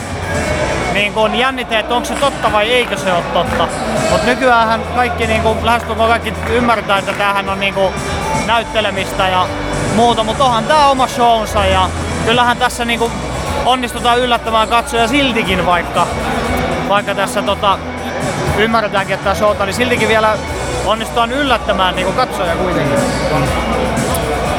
niin 0.93 1.13
kuin 1.13 1.36
jännite, 1.36 1.79
että 1.79 1.95
onko 1.95 2.08
se 2.08 2.15
totta 2.15 2.51
vai 2.51 2.71
eikö 2.71 2.97
se 2.97 3.13
ole 3.13 3.23
totta. 3.34 3.67
Mutta 4.12 4.27
nykyään 4.27 4.82
kaikki, 4.95 5.27
niin 5.27 5.41
kuin, 5.41 5.65
lähestulkoon 5.65 6.10
kaikki 6.10 6.34
ymmärtää, 6.49 6.97
että 6.97 7.13
tämähän 7.13 7.49
on 7.49 7.60
niin 7.60 7.73
kuin, 7.73 7.93
näyttelemistä 8.45 9.27
ja 9.27 9.47
muuta, 9.95 10.23
mutta 10.23 10.43
onhan 10.43 10.63
tämä 10.63 10.88
oma 10.88 11.08
shownsa 11.08 11.65
ja 11.65 11.89
kyllähän 12.25 12.58
tässä 12.58 12.86
niin 12.86 12.99
kuin, 12.99 13.12
onnistutaan 13.65 14.19
yllättämään 14.19 14.67
katsoja 14.67 15.08
siltikin, 15.08 15.65
vaikka, 15.65 16.08
vaikka 16.89 17.15
tässä 17.15 17.41
tota, 17.41 17.77
ymmärretäänkin, 18.58 19.13
että 19.13 19.23
tämä 19.23 19.36
showta, 19.36 19.65
niin 19.65 19.73
siltikin 19.73 20.08
vielä 20.08 20.38
onnistutaan 20.85 21.31
yllättämään 21.31 21.95
niin 21.95 22.13
katsoja 22.13 22.55
kuitenkin. 22.55 22.99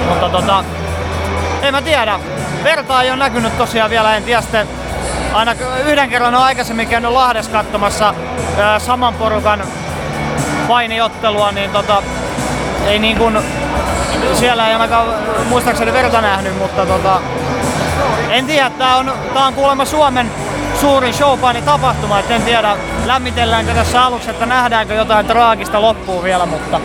Mutta 0.08 0.28
tota, 0.28 0.64
en 1.62 1.74
mä 1.74 1.82
tiedä. 1.82 2.20
Verta 2.64 3.02
ei 3.02 3.10
ole 3.10 3.18
näkynyt 3.18 3.58
tosiaan 3.58 3.90
vielä, 3.90 4.16
en 4.16 4.22
tiedä 4.22 4.40
sitten 4.40 4.68
aina 5.34 5.54
yhden 5.87 6.10
kerran 6.10 6.34
on 6.34 6.42
aikaisemmin 6.42 6.88
käynyt 6.88 7.10
Lahdessa 7.10 7.50
katsomassa 7.50 8.14
ää, 8.58 8.78
saman 8.78 9.14
porukan 9.14 9.62
painiottelua, 10.68 11.52
niin 11.52 11.70
tota, 11.70 12.02
ei 12.87 12.98
niin 12.98 13.16
kuin, 13.16 13.38
siellä 14.34 14.66
ei 14.66 14.72
ainakaan 14.72 15.08
muistaakseni 15.48 15.92
verta 15.92 16.20
nähnyt, 16.20 16.58
mutta 16.58 16.87
tota, 16.87 17.20
en 18.30 18.46
tiedä, 18.46 18.70
tää 18.70 18.96
on, 18.96 19.12
tää 19.34 19.44
on 19.44 19.54
kuulemma 19.54 19.84
Suomen 19.84 20.30
suurin 20.85 21.14
showpaini 21.14 21.62
tapahtuma, 21.62 22.18
et 22.18 22.31
en 22.31 22.42
tiedä 22.42 22.77
lämmitelläänkö 23.07 23.75
tässä 23.75 24.05
aluksi, 24.05 24.31
että 24.31 24.47
nähdäänkö 24.47 24.94
jotain 24.94 25.27
traagista 25.27 25.83
loppuun 25.83 26.25
vielä, 26.25 26.47
mutta 26.47 26.81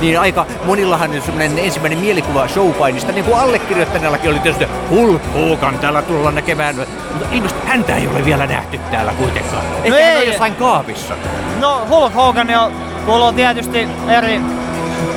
Niin 0.00 0.20
aika 0.20 0.46
monillahan 0.64 1.10
on 1.10 1.22
semmoinen 1.22 1.58
ensimmäinen 1.58 1.98
mielikuva 1.98 2.48
showpainista, 2.48 3.12
niin 3.12 3.24
kuin 3.24 3.38
allekirjoittaneellakin 3.38 4.30
oli 4.30 4.38
tietysti 4.38 4.66
Hulk 4.90 5.22
Hogan 5.34 5.78
täällä 5.78 6.02
tullaan 6.02 6.34
näkemään, 6.34 6.76
mutta 6.76 7.26
ilmeisesti 7.32 7.66
häntä 7.66 7.96
ei 7.96 8.08
ole 8.08 8.24
vielä 8.24 8.46
nähty 8.46 8.78
täällä 8.90 9.12
kuitenkaan. 9.12 9.62
Ehkä 9.84 10.04
hän 10.04 10.16
on 10.16 10.22
ei. 10.22 10.28
jossain 10.28 10.54
kaapissa. 10.54 11.14
No 11.58 11.86
Hulk 11.88 12.14
Hogan 12.14 12.50
jo 12.50 12.72
kuuluu 13.06 13.32
tietysti 13.32 13.88
eri 14.08 14.40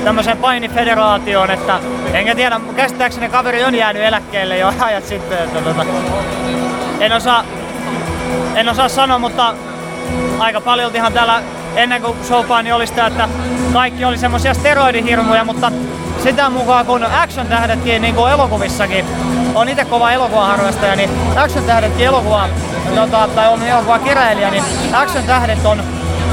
tämmöiseen 0.04 0.38
painifederaatioon, 0.38 1.52
että 1.52 1.80
enkä 2.14 2.36
tiedä, 2.36 2.60
käsittääkseni 2.76 3.30
kaveri 3.30 3.64
on 3.64 3.76
jäänyt 3.76 4.04
eläkkeelle 4.04 4.58
jo 4.58 4.74
ajat 4.80 5.06
sitten, 5.06 5.38
että 5.38 5.62
tota, 5.62 5.86
en 7.00 7.14
osaa, 7.14 7.44
en 8.56 8.70
osaa 8.70 8.90
sanoa, 8.90 9.20
mutta 9.20 9.54
aika 10.40 10.62
paljoltihan 10.62 11.14
täällä 11.14 11.42
ennen 11.76 12.02
kuin 12.02 12.18
showpaini 12.24 12.72
oli 12.72 12.88
sitä, 12.88 13.08
että 13.08 13.30
kaikki 13.74 14.06
oli 14.06 14.18
semmoisia 14.18 14.54
steroidihirmuja, 14.54 15.44
mutta 15.46 15.72
sitä 16.24 16.50
mukaan 16.50 16.86
kun 16.86 17.04
action 17.04 17.48
tähdetkin 17.48 18.02
niin 18.02 18.16
kuin 18.16 18.32
elokuvissakin, 18.32 19.06
on 19.56 19.70
itse 19.70 19.86
kova 19.86 20.12
elokuvaharrastaja, 20.12 20.96
niin 20.96 21.10
action 21.36 21.66
tähdetkin 21.66 22.06
elokuva, 22.06 22.50
tota, 22.96 23.30
tai 23.36 23.48
on 23.48 23.64
elokuva 23.64 24.00
kirjailija, 24.00 24.52
niin 24.52 24.64
action 24.94 25.24
tähdet 25.24 25.66
on 25.66 25.84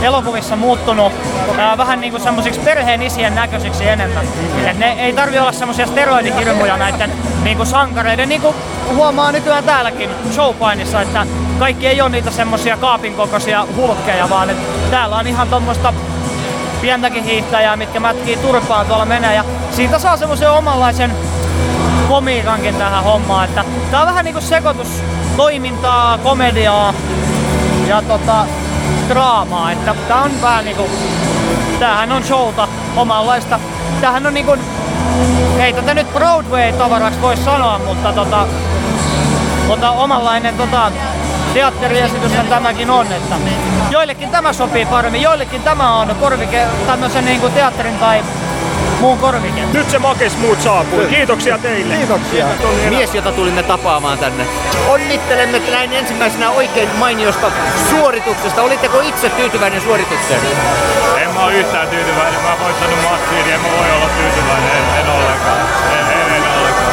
elokuvissa 0.03 0.57
muuttunut 0.57 1.13
ää, 1.59 1.79
vähän 1.79 2.01
niin 2.01 2.11
kuin 2.11 2.23
semmosiksi 2.23 2.61
perheen 2.61 3.03
isien 3.03 3.35
näköisiksi 3.35 3.89
enemmän. 3.89 4.25
Et 4.67 4.79
ne 4.79 4.93
ei 4.93 5.13
tarvi 5.13 5.39
olla 5.39 5.53
semmoisia 5.53 5.87
steroidihirmuja 5.87 6.77
näiden 6.77 7.13
niin 7.45 7.57
kuin 7.57 7.67
sankareiden, 7.67 8.29
niin 8.29 8.41
kuin 8.41 8.57
huomaa 8.95 9.33
nykyään 9.33 9.65
täälläkin 9.65 10.11
showpainissa, 10.33 11.01
että 11.01 11.27
kaikki 11.61 11.87
ei 11.87 12.01
ole 12.01 12.11
niitä 12.11 12.31
semmoisia 12.31 12.77
kaapin 12.77 13.15
kokoisia 13.15 13.67
hulkkeja, 13.77 14.31
vaan 14.31 14.51
että 14.51 14.91
täällä 14.91 15.17
on 15.17 15.27
ihan 15.27 15.49
tuommoista 15.49 15.95
pientäkin 16.81 17.25
hiihtäjää, 17.25 17.77
mitkä 17.77 18.01
mätkii 18.01 18.37
turpaa 18.37 18.85
tuolla 18.85 19.05
menee. 19.05 19.35
Ja 19.35 19.45
siitä 19.71 19.99
saa 19.99 20.17
semmoisen 20.17 20.51
omanlaisen 20.51 21.13
komiikankin 22.09 22.75
tähän 22.75 23.05
hommaan, 23.05 23.45
että 23.49 23.65
tää 23.91 24.01
on 24.01 24.07
vähän 24.07 24.25
niinku 24.25 24.41
sekoitus 24.41 25.03
toimintaa, 25.37 26.19
komediaa 26.19 26.95
ja 27.87 28.03
tota, 28.03 28.47
draamaa, 29.09 29.73
että 29.73 29.95
tää 30.09 30.23
on 30.23 30.31
vähän 30.43 30.65
niinku, 30.65 30.91
tämähän 31.79 32.13
on 32.13 32.25
showta 32.25 32.69
omanlaista, 32.97 33.61
tämähän 34.01 34.27
on 34.27 34.35
niinku, 34.35 34.57
ei 35.59 35.73
tätä 35.73 35.95
nyt 35.95 36.13
Broadway-tavaraksi 36.13 37.21
voi 37.21 37.37
sanoa, 37.37 37.81
mutta 37.87 38.13
tota, 38.13 38.47
mutta 39.67 39.91
omanlainen 39.91 40.55
tota, 40.55 40.93
teatteriesityshän 41.55 42.47
tämäkin 42.47 42.91
on, 42.91 43.13
että 43.13 43.37
joillekin 43.91 44.31
tämä 44.31 44.53
sopii 44.53 44.87
paremmin, 44.87 45.23
joillekin 45.23 45.63
tämä 45.63 45.95
on 45.95 46.17
korvike, 46.21 46.67
tämmöisen 46.87 47.25
niin 47.25 47.41
kuin 47.41 47.53
teatterin 47.53 47.99
tai 47.99 48.23
muun 49.01 49.19
korvike. 49.19 49.61
Nyt 49.73 49.91
se 49.91 49.99
makes 49.99 50.37
muut 50.39 50.61
saapuu. 50.61 51.01
Kiitoksia 51.11 51.59
teille. 51.59 51.95
Kiitoksia. 51.95 52.47
Mies, 52.89 53.15
jota 53.15 53.33
tulimme 53.33 53.63
tapaamaan 53.63 54.19
tänne. 54.19 54.47
Onnittelemme 54.89 55.63
näin 55.71 55.93
ensimmäisenä 55.93 56.51
oikein 56.51 56.89
mainiosta 56.99 57.51
suorituksesta. 57.91 58.63
Olitteko 58.63 59.01
itse 59.01 59.29
tyytyväinen 59.29 59.81
suoritukseen? 59.81 60.41
En 61.23 61.31
mä 61.35 61.45
oo 61.45 61.51
yhtään 61.51 61.89
tyytyväinen. 61.89 62.43
Mä 62.43 62.49
oon 62.49 62.61
voittanut 62.61 62.99
matsiin, 63.11 63.55
en 63.55 63.61
mä 63.61 63.69
voi 63.79 63.97
olla 63.97 64.09
tyytyväinen. 64.17 64.71
En, 64.77 65.01
en 65.01 65.11
ollenkaan. 65.11 65.61
En, 65.93 66.07
en, 66.07 66.35
en 66.35 66.59
ollenkaan. 66.59 66.93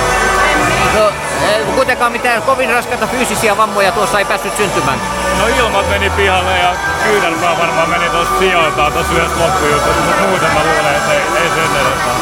No, 0.96 1.27
kuitenkaan 1.76 2.12
mitään 2.12 2.42
kovin 2.42 2.70
raskaita 2.70 3.08
fyysisiä 3.08 3.58
vammoja 3.58 3.92
tuossa 3.92 4.20
ei 4.20 4.26
päässyt 4.26 4.58
syntymään. 4.58 5.00
No 5.40 5.48
ilmat 5.48 5.90
meni 5.90 6.10
pihalle 6.10 6.58
ja 6.60 6.74
kyynärpää 7.04 7.58
varmaan 7.60 7.90
meni 7.90 8.10
tossa 8.10 8.40
sijoiltaan 8.40 8.94
tossa 8.94 9.14
yhdessä 9.14 9.40
loppujutussa, 9.40 10.02
mutta 10.06 10.28
muuten 10.28 10.50
mä 10.54 10.60
luulen, 10.60 10.96
että 10.96 11.14
ei, 11.14 11.22
ei 11.42 11.50
enempää. 11.82 12.14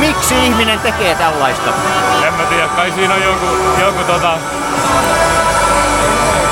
Miksi 0.00 0.46
ihminen 0.46 0.80
tekee 0.80 1.14
tällaista? 1.14 1.70
En 2.26 2.34
mä 2.34 2.42
tiedä, 2.42 2.68
kai 2.68 2.92
siinä 2.92 3.14
on 3.14 3.22
joku, 3.22 3.46
joku 3.80 4.04
tota... 4.04 4.38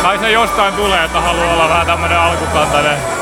Kai 0.02 0.18
se 0.18 0.30
jostain 0.30 0.74
tulee, 0.74 1.04
että 1.04 1.20
haluaa 1.20 1.52
olla 1.52 1.68
vähän 1.68 1.86
tämmönen 1.86 2.18
alkukantainen 2.18 3.15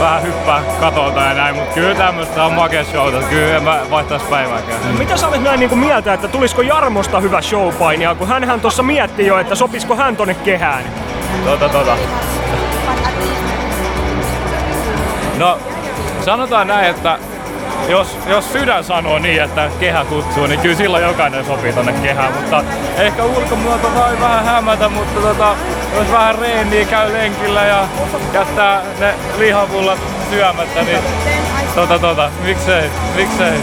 vähän 0.00 0.22
hyppää 0.22 0.62
katolta 0.80 1.20
ja 1.20 1.34
näin, 1.34 1.56
mutta 1.56 1.74
kyllä 1.74 1.94
tämmöstä 1.94 2.44
on 2.44 2.52
makea 2.52 2.84
showta, 2.84 3.22
kyllä 3.22 3.56
en 3.56 3.62
mä 3.62 3.80
vaihtais 3.90 4.22
päivääkään. 4.22 4.80
Mitä 4.98 5.16
sä 5.16 5.28
olet 5.28 5.42
näin 5.42 5.60
niinku 5.60 5.76
mieltä, 5.76 6.12
että 6.14 6.28
tulisiko 6.28 6.62
Jarmosta 6.62 7.20
hyvä 7.20 7.42
showpainia, 7.42 8.14
kun 8.14 8.28
hän 8.28 8.60
tuossa 8.60 8.82
mietti 8.82 9.26
jo, 9.26 9.38
että 9.38 9.54
sopisiko 9.54 9.96
hän 9.96 10.16
tonne 10.16 10.34
kehään? 10.34 10.84
Tota, 11.44 11.68
tota. 11.68 11.96
No, 15.38 15.58
sanotaan 16.24 16.66
näin, 16.66 16.90
että 16.90 17.18
jos, 17.88 18.18
jos 18.26 18.52
sydän 18.52 18.84
sanoo 18.84 19.18
niin, 19.18 19.42
että 19.42 19.70
kehä 19.80 20.04
kutsuu, 20.04 20.46
niin 20.46 20.60
kyllä 20.60 20.76
silloin 20.76 21.04
jokainen 21.04 21.44
sopii 21.44 21.72
tonne 21.72 21.92
kehään, 21.92 22.32
mutta 22.32 22.64
ehkä 22.96 23.24
ulkomuoto 23.24 23.94
voi 23.94 24.20
vähän 24.20 24.44
hämätä, 24.44 24.88
mutta 24.88 25.20
tota, 25.20 25.56
jos 25.94 26.12
vähän 26.12 26.38
reeniä 26.38 26.84
käy 26.84 27.12
lenkillä 27.12 27.62
ja 27.62 27.88
jättää 28.32 28.82
ne 28.98 29.14
lihapullat 29.38 29.98
syömättä, 30.30 30.82
niin 30.82 30.98
tota, 31.74 31.98
tota, 31.98 32.30
miksei, 32.44 32.90
miksei. 33.16 33.58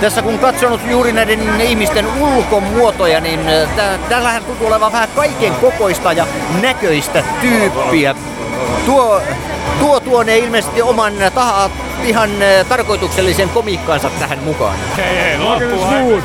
Tässä 0.00 0.22
kun 0.22 0.38
katsonut 0.38 0.80
juuri 0.90 1.12
näiden 1.12 1.60
ihmisten 1.60 2.06
ulkomuotoja, 2.20 3.20
niin 3.20 3.40
äh, 3.40 3.76
tä- 3.76 3.98
täällähän 4.08 4.44
tuntuu 4.44 4.66
olevan 4.66 4.92
vähän 4.92 5.08
kaiken 5.16 5.54
kokoista 5.54 6.12
ja 6.12 6.26
näköistä 6.62 7.24
tyyppiä. 7.40 8.14
Tuo, 8.86 9.22
tuo 9.80 10.00
tuonee 10.00 10.38
ilmeisesti 10.38 10.82
oman 10.82 11.14
taha, 11.34 11.70
ihan 12.04 12.30
äh, 12.42 12.66
tarkoituksellisen 12.66 13.48
komiikkaansa 13.48 14.10
tähän 14.10 14.38
mukaan. 14.38 14.74
Ei, 14.98 15.18
ei, 15.18 15.38
loppuu. 15.38 16.22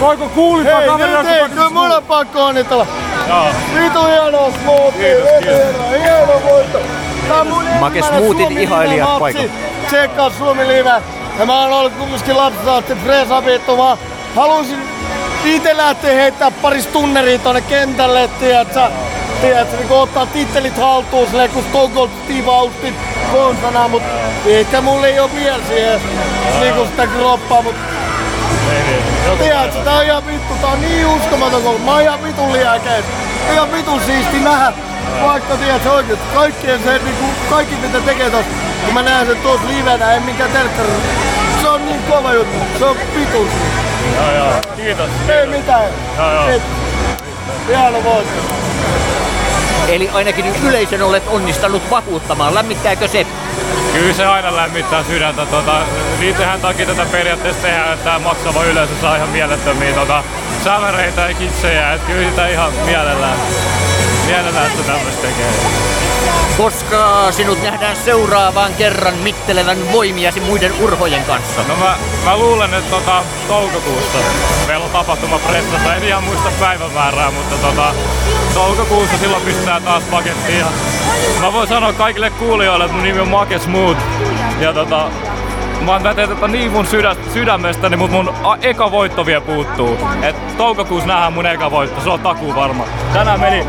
Voiko 0.00 0.28
kuulittaa 0.28 0.78
Hei, 0.78 0.88
kaveria? 0.88 1.22
nyt 1.22 1.32
ei, 1.32 1.48
kyllä 1.48 1.70
mun 1.70 1.92
on 1.92 2.02
pakko 2.02 2.44
onnitella. 2.44 2.86
Joo. 3.28 3.46
Vitu 3.74 4.04
hieno 4.04 4.52
smoothie, 4.62 5.14
Kiitos, 5.14 5.30
kiitos. 5.30 5.56
veterä, 5.56 5.98
hieno 6.02 6.42
voitto. 6.50 6.78
Tää 7.28 7.40
on 7.40 7.46
mun 7.46 7.64
paikalla. 9.18 9.50
Tsekkaa 9.86 10.30
Suomi 10.30 10.68
Live. 10.68 11.02
Ja 11.38 11.46
mä 11.46 11.60
oon 11.62 11.72
ollut 11.72 11.92
kumminkin 11.92 12.36
lapsesta 12.36 12.76
asti 12.76 12.94
Fresa 12.94 13.44
vittu 13.44 13.78
vaan 13.78 13.98
halusin 14.36 14.78
itse 15.44 15.76
lähteä 15.76 16.14
heittää 16.14 16.50
pari 16.50 16.82
stunneria 16.82 17.38
tonne 17.38 17.60
kentälle, 17.60 18.30
tiedätkö? 18.40 18.80
Tiedätkö, 19.40 19.76
niin 19.76 19.90
ottaa 19.90 20.26
tittelit 20.26 20.78
haltuun 20.78 21.26
silleen 21.26 21.50
kun 21.50 21.64
Stone 21.70 21.94
Cold 21.94 22.10
Steve 22.24 22.50
Austin 22.50 22.94
konsana, 23.32 23.88
mut 23.88 24.02
ehkä 24.46 24.80
mulla 24.80 25.06
ei 25.06 25.18
oo 25.20 25.30
vielä 25.34 25.62
siihen 25.68 26.00
niinku 26.60 26.84
sitä 26.84 27.06
kroppaa, 27.06 27.62
mut 27.62 27.74
Tiedätkö, 29.38 29.78
tää 29.84 29.94
on 29.94 30.04
ihan 30.04 30.26
vittu, 30.26 30.54
tää 30.60 30.70
on 30.70 30.80
niin 30.80 31.06
uskomaton 31.06 31.62
koko. 31.62 31.78
Mä 31.78 31.92
oon 31.92 32.02
ihan 32.02 32.22
vitun 32.22 32.52
liäkeet. 32.52 33.04
Ihan 33.52 33.72
vitun 33.72 34.00
siisti 34.06 34.38
nähdä. 34.38 34.72
Vaikka 35.22 35.56
tiedätkö 35.56 35.92
oikeesti, 35.92 36.24
kaikkien 36.34 36.82
se, 36.84 36.98
niinku, 36.98 37.24
kaikki 37.50 37.74
mitä 37.74 38.00
tekee 38.00 38.30
tossa. 38.30 38.50
Kun 38.84 38.94
mä 38.94 39.02
näen 39.02 39.26
sen 39.26 39.36
tuossa 39.36 39.68
livenä, 39.68 40.12
en 40.12 40.22
minkään 40.22 40.50
telkkari. 40.50 40.88
Se 41.62 41.68
on 41.68 41.86
niin 41.86 42.02
kova 42.02 42.32
juttu. 42.32 42.78
Se 42.78 42.84
on 42.84 42.96
vitun. 43.14 43.48
Joo, 44.16 44.32
joo. 44.36 44.52
Kiitos. 44.76 45.10
Ei 45.28 45.46
mitään. 45.46 45.84
Joo, 46.18 46.32
joo. 46.32 46.44
Kiitos. 46.44 46.68
Ihana 47.68 48.04
voitto. 48.04 48.56
Eli 49.88 50.08
ainakin 50.08 50.46
yleisön 50.64 51.02
olet 51.02 51.22
onnistanut 51.26 51.90
vakuuttamaan. 51.90 52.54
Lämmittääkö 52.54 53.08
se? 53.08 53.26
Kyllä 53.92 54.12
se 54.12 54.26
aina 54.26 54.56
lämmittää 54.56 55.04
sydäntä. 55.04 55.46
Tota, 55.46 55.80
niitähän 56.20 56.60
takia 56.60 56.86
tätä 56.86 57.06
periaatteessa 57.12 57.62
tehdään, 57.62 57.92
että 57.92 58.04
tämä 58.04 58.18
maksava 58.18 58.64
yleisö 58.64 58.92
saa 59.00 59.16
ihan 59.16 59.28
mielettömiä 59.28 59.94
tota, 59.94 60.24
säväreitä 60.64 61.28
ja 61.28 61.34
kitsejä. 61.34 61.92
Et 61.92 62.02
kyllä 62.02 62.30
sitä 62.30 62.48
ihan 62.48 62.72
mielellään, 62.84 63.38
mielellään 64.26 64.70
sitä 64.70 64.92
tämmöistä 64.92 65.22
tekee. 65.22 66.05
Koska 66.56 67.32
sinut 67.32 67.62
nähdään 67.62 67.96
seuraavan 67.96 68.74
kerran 68.74 69.14
mittelevän 69.14 69.92
voimiasi 69.92 70.40
muiden 70.40 70.72
urhojen 70.80 71.24
kanssa. 71.24 71.62
No 71.68 71.76
mä, 71.76 71.96
mä 72.24 72.36
luulen, 72.36 72.74
että 72.74 72.90
tota, 72.90 73.22
toukokuussa 73.48 74.18
meillä 74.66 74.84
on 74.84 74.90
tapahtuma 74.90 75.38
pressassa. 75.38 75.94
En 75.94 76.04
ihan 76.04 76.24
muista 76.24 76.50
päivämäärää, 76.60 77.30
mutta 77.30 77.56
tota, 77.56 77.94
toukokuussa 78.54 79.18
silloin 79.18 79.42
pistetään 79.42 79.82
taas 79.82 80.02
pakettiin. 80.10 80.64
Mä 81.40 81.52
voin 81.52 81.68
sanoa 81.68 81.92
kaikille 81.92 82.30
kuulijoille, 82.30 82.84
että 82.84 82.94
mun 82.94 83.04
nimi 83.04 83.20
on 83.20 83.28
Make 83.28 83.58
Smooth. 83.58 84.00
Ja 84.60 84.72
tota, 84.72 85.10
mä 85.84 86.14
teen 86.14 86.28
tätä 86.28 86.48
niin 86.48 86.72
mun 86.72 86.86
sydä, 86.86 87.16
sydämestäni, 87.32 87.96
mutta 87.96 88.16
mun 88.16 88.34
a- 88.44 88.56
eka 88.62 88.90
voitto 88.90 89.26
vielä 89.26 89.40
puuttuu. 89.40 89.98
Et 90.22 90.56
toukokuussa 90.56 91.08
nähdään 91.08 91.32
mun 91.32 91.46
eka 91.46 91.70
voitto, 91.70 92.00
se 92.00 92.10
on 92.10 92.20
takuu 92.20 92.54
varma. 92.54 92.84
Tänään 93.12 93.40
meni 93.40 93.64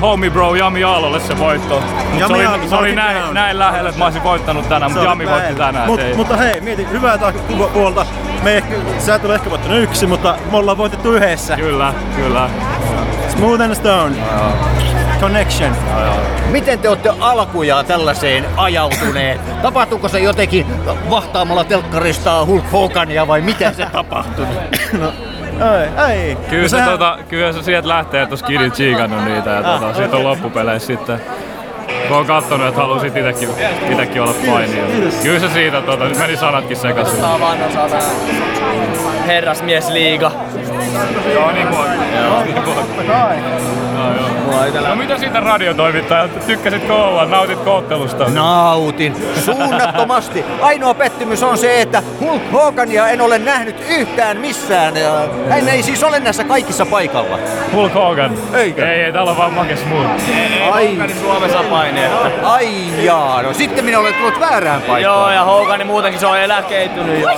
homie 0.00 0.30
bro 0.30 0.54
Jami 0.54 0.84
Aallolle 0.84 1.20
se 1.20 1.38
voitto. 1.38 1.82
Mut 2.10 2.20
Jami 2.20 2.42
se 2.42 2.48
oli, 2.48 2.68
se 2.68 2.76
oli 2.76 2.94
näin, 2.94 3.34
näin 3.34 3.58
lähellä, 3.58 3.88
että 3.88 3.98
mä 3.98 4.04
olisin 4.04 4.22
voittanut 4.24 4.68
tänään, 4.68 4.92
mutta 4.92 5.08
Jami 5.08 5.26
voitti 5.26 5.54
tänään. 5.54 5.86
Mut, 5.86 6.00
ei. 6.00 6.14
mutta 6.14 6.36
hei, 6.36 6.60
mieti, 6.60 6.86
hyvää 6.90 7.18
puolta. 7.72 8.06
Me 8.42 8.56
ehkä, 8.56 8.74
sä 8.98 9.14
et 9.14 9.24
ole 9.24 9.34
ehkä 9.34 9.50
voittanut 9.50 9.78
yksi, 9.78 10.06
mutta 10.06 10.36
me 10.50 10.56
ollaan 10.56 10.78
voitettu 10.78 11.12
yhdessä. 11.12 11.56
Kyllä, 11.56 11.94
kyllä. 12.16 12.50
Smooth 13.28 13.62
and 13.62 13.74
Stone. 13.74 14.14
Connection. 15.24 15.76
Miten 16.50 16.78
te 16.78 16.88
olette 16.88 17.10
alkujaan 17.20 17.84
tällaiseen 17.86 18.44
ajautuneet? 18.56 19.62
Tapahtuuko 19.62 20.08
se 20.08 20.18
jotenkin 20.18 20.66
vahtaamalla 21.10 21.64
telkkarista 21.64 22.44
Hulk 22.46 22.64
Hogania 22.72 23.28
vai 23.28 23.40
miten 23.40 23.74
se 23.74 23.86
tapahtui? 23.92 24.46
no, 24.92 25.12
ei, 26.08 26.14
ei. 26.14 26.36
Kyllä, 26.36 26.62
No 26.62 26.68
se, 26.68 26.76
sehän- 26.76 26.90
tota, 26.90 27.18
kyllä 27.28 27.52
se 27.52 27.62
sieltä 27.62 27.88
lähtee, 27.88 28.22
että 28.22 28.32
olisi 28.32 28.44
Kidin 28.44 28.72
tsiikannut 28.72 29.24
niitä 29.24 29.50
ja 29.50 29.58
Ah, 29.74 29.80
tota, 29.80 29.94
siitä 29.94 30.16
on 30.16 30.24
loppupeleissä 30.24 30.86
sitten. 30.86 31.20
Kun 32.08 32.16
on 32.16 32.26
kattonut, 32.26 32.68
että 32.68 32.80
halusit 32.80 33.16
itekin, 33.16 33.48
itekin 33.90 34.22
olla 34.22 34.34
paini. 34.46 34.82
Kyllä 35.22 35.40
se 35.40 35.48
siitä, 35.48 35.80
tota, 35.80 36.04
nyt 36.04 36.18
meni 36.18 36.36
sanatkin 36.36 36.76
sekaisin. 36.76 37.20
Saa 37.20 37.40
vaan 37.40 37.58
osata 37.68 37.96
herrasmiesliiga. 39.26 40.32
Joo, 41.34 41.52
niin 41.52 41.68
kuin 41.68 41.88
Joo, 42.14 42.42
niin 42.44 42.54
No 44.88 44.96
mitä 44.96 45.18
siitä 45.18 45.40
radiotoimittaja? 45.40 46.28
Tykkäsitkö 46.28 46.94
olla? 46.94 47.24
Nautitko 47.24 47.76
ottelusta? 47.76 48.28
Nautin. 48.28 49.16
Suunnattomasti. 49.44 50.44
Ainoa 50.60 50.94
pettymys 50.94 51.42
on 51.42 51.58
se, 51.58 51.80
että 51.80 52.02
Hulk 52.20 52.42
Hogania 52.52 53.08
en 53.08 53.20
ole 53.20 53.38
nähnyt 53.38 53.76
yhtään 53.88 54.36
missään. 54.36 54.94
Hän 55.48 55.68
ei 55.68 55.82
siis 55.82 56.02
ole 56.02 56.20
näissä 56.20 56.44
kaikissa 56.44 56.86
paikalla. 56.86 57.38
Hulk 57.72 57.94
Hogan? 57.94 58.38
Eikö? 58.54 58.88
Ei, 58.88 59.02
ei, 59.02 59.12
täällä 59.12 59.30
on 59.30 59.36
vaan 59.36 59.52
Make 59.52 59.76
Smooth. 59.76 60.10
Ai. 60.72 60.98
Suomessa 61.20 61.62
paineetta. 61.70 62.50
Ai 62.50 63.04
jaa, 63.04 63.42
no 63.42 63.52
sitten 63.52 63.84
minä 63.84 63.98
olen 63.98 64.14
tullut 64.14 64.40
väärään 64.40 64.82
paikkaan. 64.82 65.02
Joo, 65.02 65.30
ja 65.30 65.44
Hogani 65.44 65.84
muutenkin 65.84 66.20
se 66.20 66.26
on 66.26 66.38
eläkeitynyt 66.38 67.20
jo. 67.20 67.28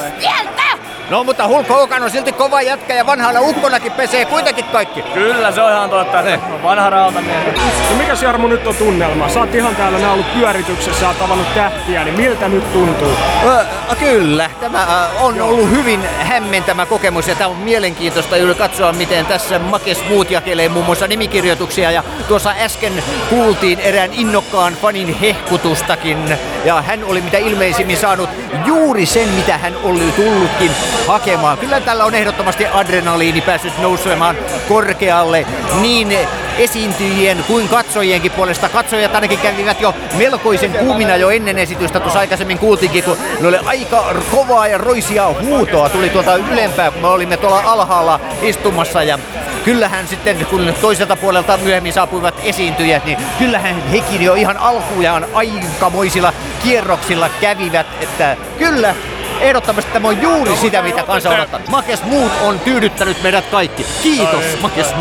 No 1.11 1.25
mutta 1.25 1.49
Hulk 1.49 1.69
Hogan 1.69 2.03
on 2.03 2.11
silti 2.11 2.33
kova 2.33 2.63
jätkä 2.63 2.95
ja 2.95 3.07
vanhana 3.07 3.41
ukkonakin 3.41 3.93
pesee 3.93 4.25
kuitenkin 4.25 4.65
kaikki. 4.65 5.03
Kyllä, 5.03 5.53
se 5.53 5.63
on 5.63 5.73
ihan 5.73 5.91
totta. 5.91 6.21
että 6.21 6.47
on 6.55 6.63
Vanha 6.63 6.91
rautamies. 6.91 7.55
No 7.91 7.97
mikäs 7.97 8.23
Jarmo 8.23 8.49
nyt 8.49 8.67
on 8.67 8.75
tunnelma? 8.75 9.29
Sä 9.29 9.41
oot 9.41 9.55
ihan 9.55 9.77
täällä 9.77 9.99
nää 9.99 10.13
ollut 10.13 10.35
pyörityksessä, 10.35 11.01
sä 11.01 11.09
oot 11.09 11.19
tavannut 11.19 11.55
tähtiä, 11.55 12.05
niin 12.05 12.17
miltä 12.17 12.49
nyt 12.49 12.73
tuntuu? 12.73 13.13
Ö, 13.47 13.65
kyllä, 13.99 14.51
tämä 14.61 15.09
on 15.21 15.41
ollut 15.41 15.71
hyvin 15.71 16.01
hämmentävä 16.19 16.87
kokemus 16.87 17.29
ja 17.29 17.35
tämä 17.35 17.51
on 17.51 17.57
mielenkiintoista 17.57 18.37
juuri 18.37 18.55
katsoa, 18.55 18.93
miten 18.93 19.27
tässä 19.27 19.59
Makes 19.59 20.09
muut 20.09 20.31
jakelee 20.31 20.69
muun 20.69 20.85
muassa 20.87 21.07
nimikirjoituksia 21.07 21.91
ja 21.91 22.03
tuossa 22.29 22.55
äsken 22.61 22.93
kuultiin 23.31 23.81
erään 23.81 24.13
innokkaan 24.13 24.73
fanin 24.73 25.19
hehkutustakin 25.19 26.39
ja 26.65 26.83
hän 26.83 27.05
oli 27.05 27.21
mitä 27.21 27.39
ilmeisimmin 27.39 27.97
saanut 27.97 28.31
juuri 28.67 29.07
sen, 29.07 29.29
mitä 29.29 29.59
hän 29.59 29.75
oli 29.83 30.13
tullutkin 30.17 30.71
hakemaan. 31.07 31.59
Kyllä 31.59 31.81
tällä 31.81 32.05
on 32.05 32.15
ehdottomasti 32.15 32.67
adrenaliini 32.67 33.41
päässyt 33.41 33.79
nousemaan 33.79 34.37
korkealle 34.69 35.47
niin 35.81 36.19
esiintyjien 36.59 37.45
kuin 37.47 37.69
katsojienkin 37.69 38.33
puolesta. 38.33 38.69
Katsojat 38.69 39.15
ainakin 39.15 39.39
kävivät 39.39 39.81
jo 39.81 39.95
melkoisen 40.19 40.73
kuumina 40.73 41.17
jo 41.17 41.31
ennen 41.31 41.59
esitystä. 41.59 42.01
Tuossa 42.01 42.19
aikaisemmin 42.19 42.59
kuultiinkin, 42.59 43.05
kun 43.05 43.17
ne 43.41 43.49
oli 43.49 43.59
aika 43.65 44.15
kovaa 44.31 44.67
ja 44.67 44.79
roisia 44.79 45.35
huutoa. 45.43 45.89
Tuli 45.89 46.09
tuolta 46.09 46.37
ylempää, 46.37 46.91
kun 46.91 47.03
me 47.03 47.09
olimme 47.09 47.37
tuolla 47.37 47.63
alhaalla 47.65 48.21
istumassa 48.43 49.03
ja 49.03 49.19
Kyllähän 49.67 50.09
sitten, 50.09 50.47
kun 50.47 50.75
toiselta 50.81 51.17
puolelta 51.17 51.57
myöhemmin 51.57 51.93
saapuivat 51.93 52.41
esiintyjät, 52.45 53.05
niin 53.05 53.19
kyllähän 53.39 53.89
hekin 53.89 54.23
jo 54.23 54.35
ihan 54.35 54.57
alkujaan 54.57 55.27
aikamoisilla 55.35 56.33
kierroksilla 56.63 57.31
kävivät, 57.41 57.87
että 58.01 58.37
kyllä 58.59 58.95
Ehdottomasti 59.41 59.93
tämä 59.93 60.09
on 60.09 60.23
juuri 60.23 60.57
sitä, 60.57 60.83
mitä 60.83 61.03
kansa 61.03 61.31
odottaa. 61.31 61.61
Makes 61.69 62.03
muut 62.03 62.33
on 62.43 62.61
tyydyttänyt 62.61 63.23
meidät 63.23 63.47
kaikki. 63.47 63.87
Kiitos, 64.03 64.45
Makes 64.61 64.95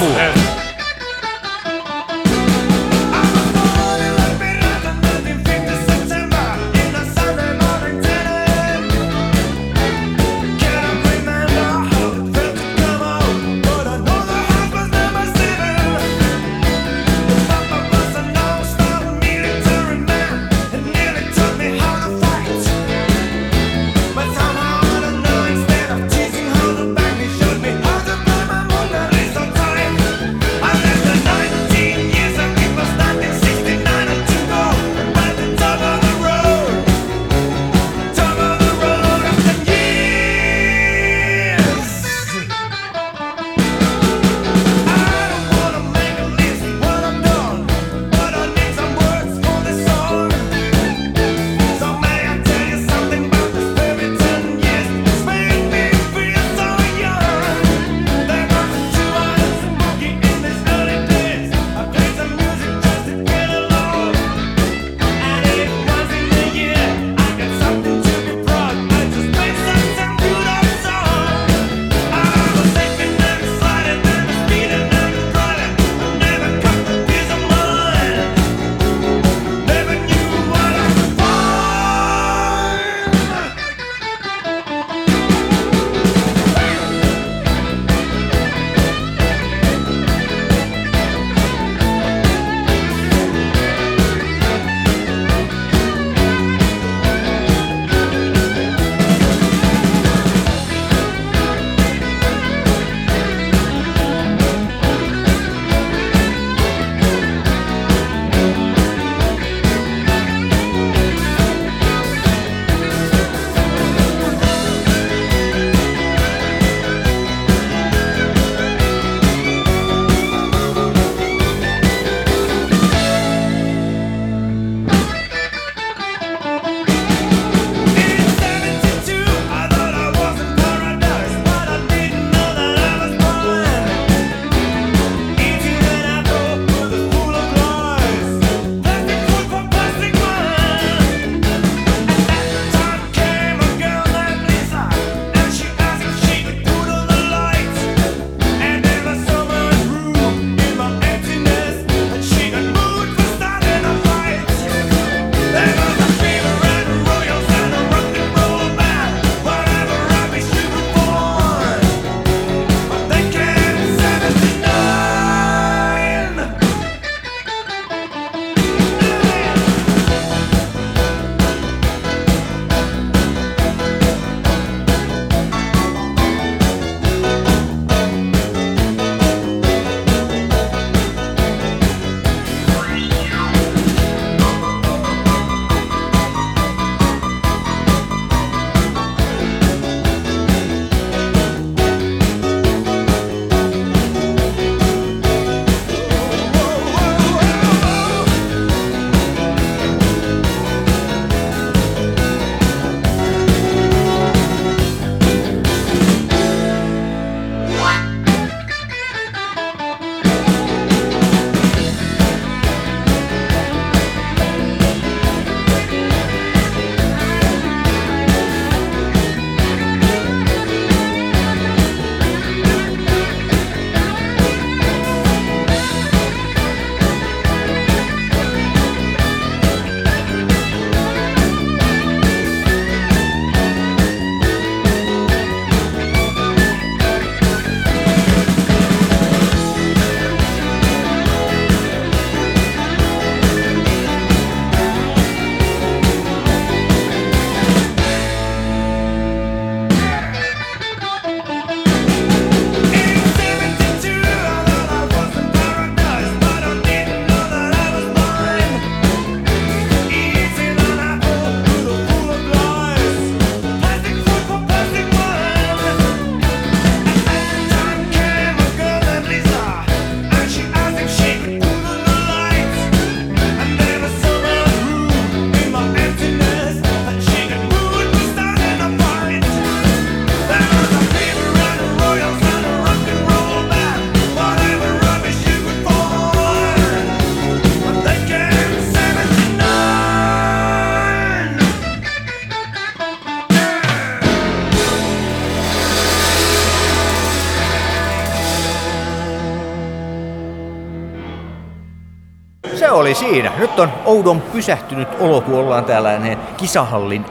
siinä. 303.16 303.52
Nyt 303.58 303.80
on 303.80 303.90
oudon 304.06 304.42
pysähtynyt 304.42 305.08
olo, 305.20 305.42
kun 305.42 305.56
ollaan 305.56 305.86
täällä 305.86 306.20
kisahallin 306.58 307.26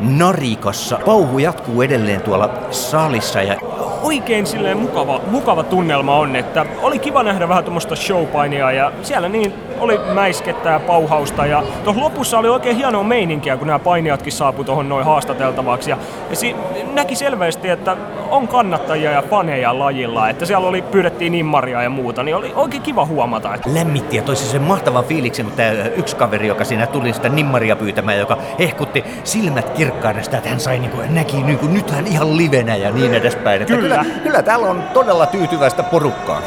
narikassa. 0.00 0.98
Pauhu 1.06 1.38
jatkuu 1.38 1.82
edelleen 1.82 2.20
tuolla 2.20 2.50
salissa 2.70 3.42
ja 3.42 3.56
Oikein 4.02 4.46
silleen 4.46 4.78
mukava, 4.78 5.20
mukava 5.26 5.62
tunnelma 5.62 6.16
on, 6.16 6.36
että 6.36 6.66
oli 6.82 6.98
kiva 6.98 7.22
nähdä 7.22 7.48
vähän 7.48 7.64
tuommoista 7.64 7.96
showpainia 7.96 8.72
ja 8.72 8.92
siellä 9.02 9.28
niin 9.28 9.54
oli 9.80 10.00
mäiskettä 10.14 10.68
ja 10.68 10.80
pauhausta 10.80 11.46
ja 11.46 11.62
tuossa 11.84 12.02
lopussa 12.02 12.38
oli 12.38 12.48
oikein 12.48 12.76
hienoa 12.76 13.02
meininkiä, 13.02 13.56
kun 13.56 13.66
nämä 13.66 13.78
painijatkin 13.78 14.32
saapui 14.32 14.64
tuohon 14.64 14.88
noin 14.88 15.04
haastateltavaksi 15.04 15.90
ja, 15.90 15.98
ja 16.30 16.36
si- 16.36 16.56
näki 16.92 17.16
selvästi, 17.16 17.68
että 17.68 17.96
on 18.30 18.48
kannattajia 18.48 19.10
ja 19.10 19.22
faneja 19.22 19.78
lajilla, 19.78 20.28
että 20.28 20.46
siellä 20.46 20.68
oli, 20.68 20.82
pyydettiin 20.82 21.32
nimmaria 21.32 21.82
ja 21.82 21.90
muuta, 21.90 22.22
niin 22.22 22.36
oli 22.36 22.52
oikein 22.56 22.82
kiva 22.82 23.06
huomata. 23.06 23.54
Että 23.54 23.74
lämmitti 23.74 24.16
ja 24.16 24.22
toisi 24.22 24.46
sen 24.46 24.62
mahtavan 24.62 25.04
fiiliksen, 25.04 25.46
mutta 25.46 25.62
tämä 25.62 25.84
yksi 25.96 26.16
kaveri, 26.16 26.46
joka 26.46 26.64
siinä 26.64 26.86
tuli 26.86 27.12
sitä 27.12 27.28
nimmaria 27.28 27.76
pyytämään, 27.76 28.18
joka 28.18 28.38
hehkutti 28.58 29.04
silmät 29.24 29.70
kirkkaudesta, 29.70 30.36
että 30.36 30.50
hän 30.50 30.60
sai 30.60 30.78
niin 30.78 30.90
kuin, 30.90 31.14
näki 31.14 31.42
niin 31.42 31.58
kuin, 31.58 31.74
nyt 31.74 31.90
hän 31.90 32.06
ihan 32.06 32.36
livenä 32.36 32.76
ja 32.76 32.90
niin 32.90 33.14
edespäin. 33.14 33.62
Että 33.62 33.74
Kyllä. 33.74 33.98
kyllä, 34.04 34.20
kyllä 34.22 34.42
täällä 34.42 34.66
on 34.66 34.82
todella 34.94 35.26
tyytyväistä 35.26 35.82
porukkaa. 35.82 36.42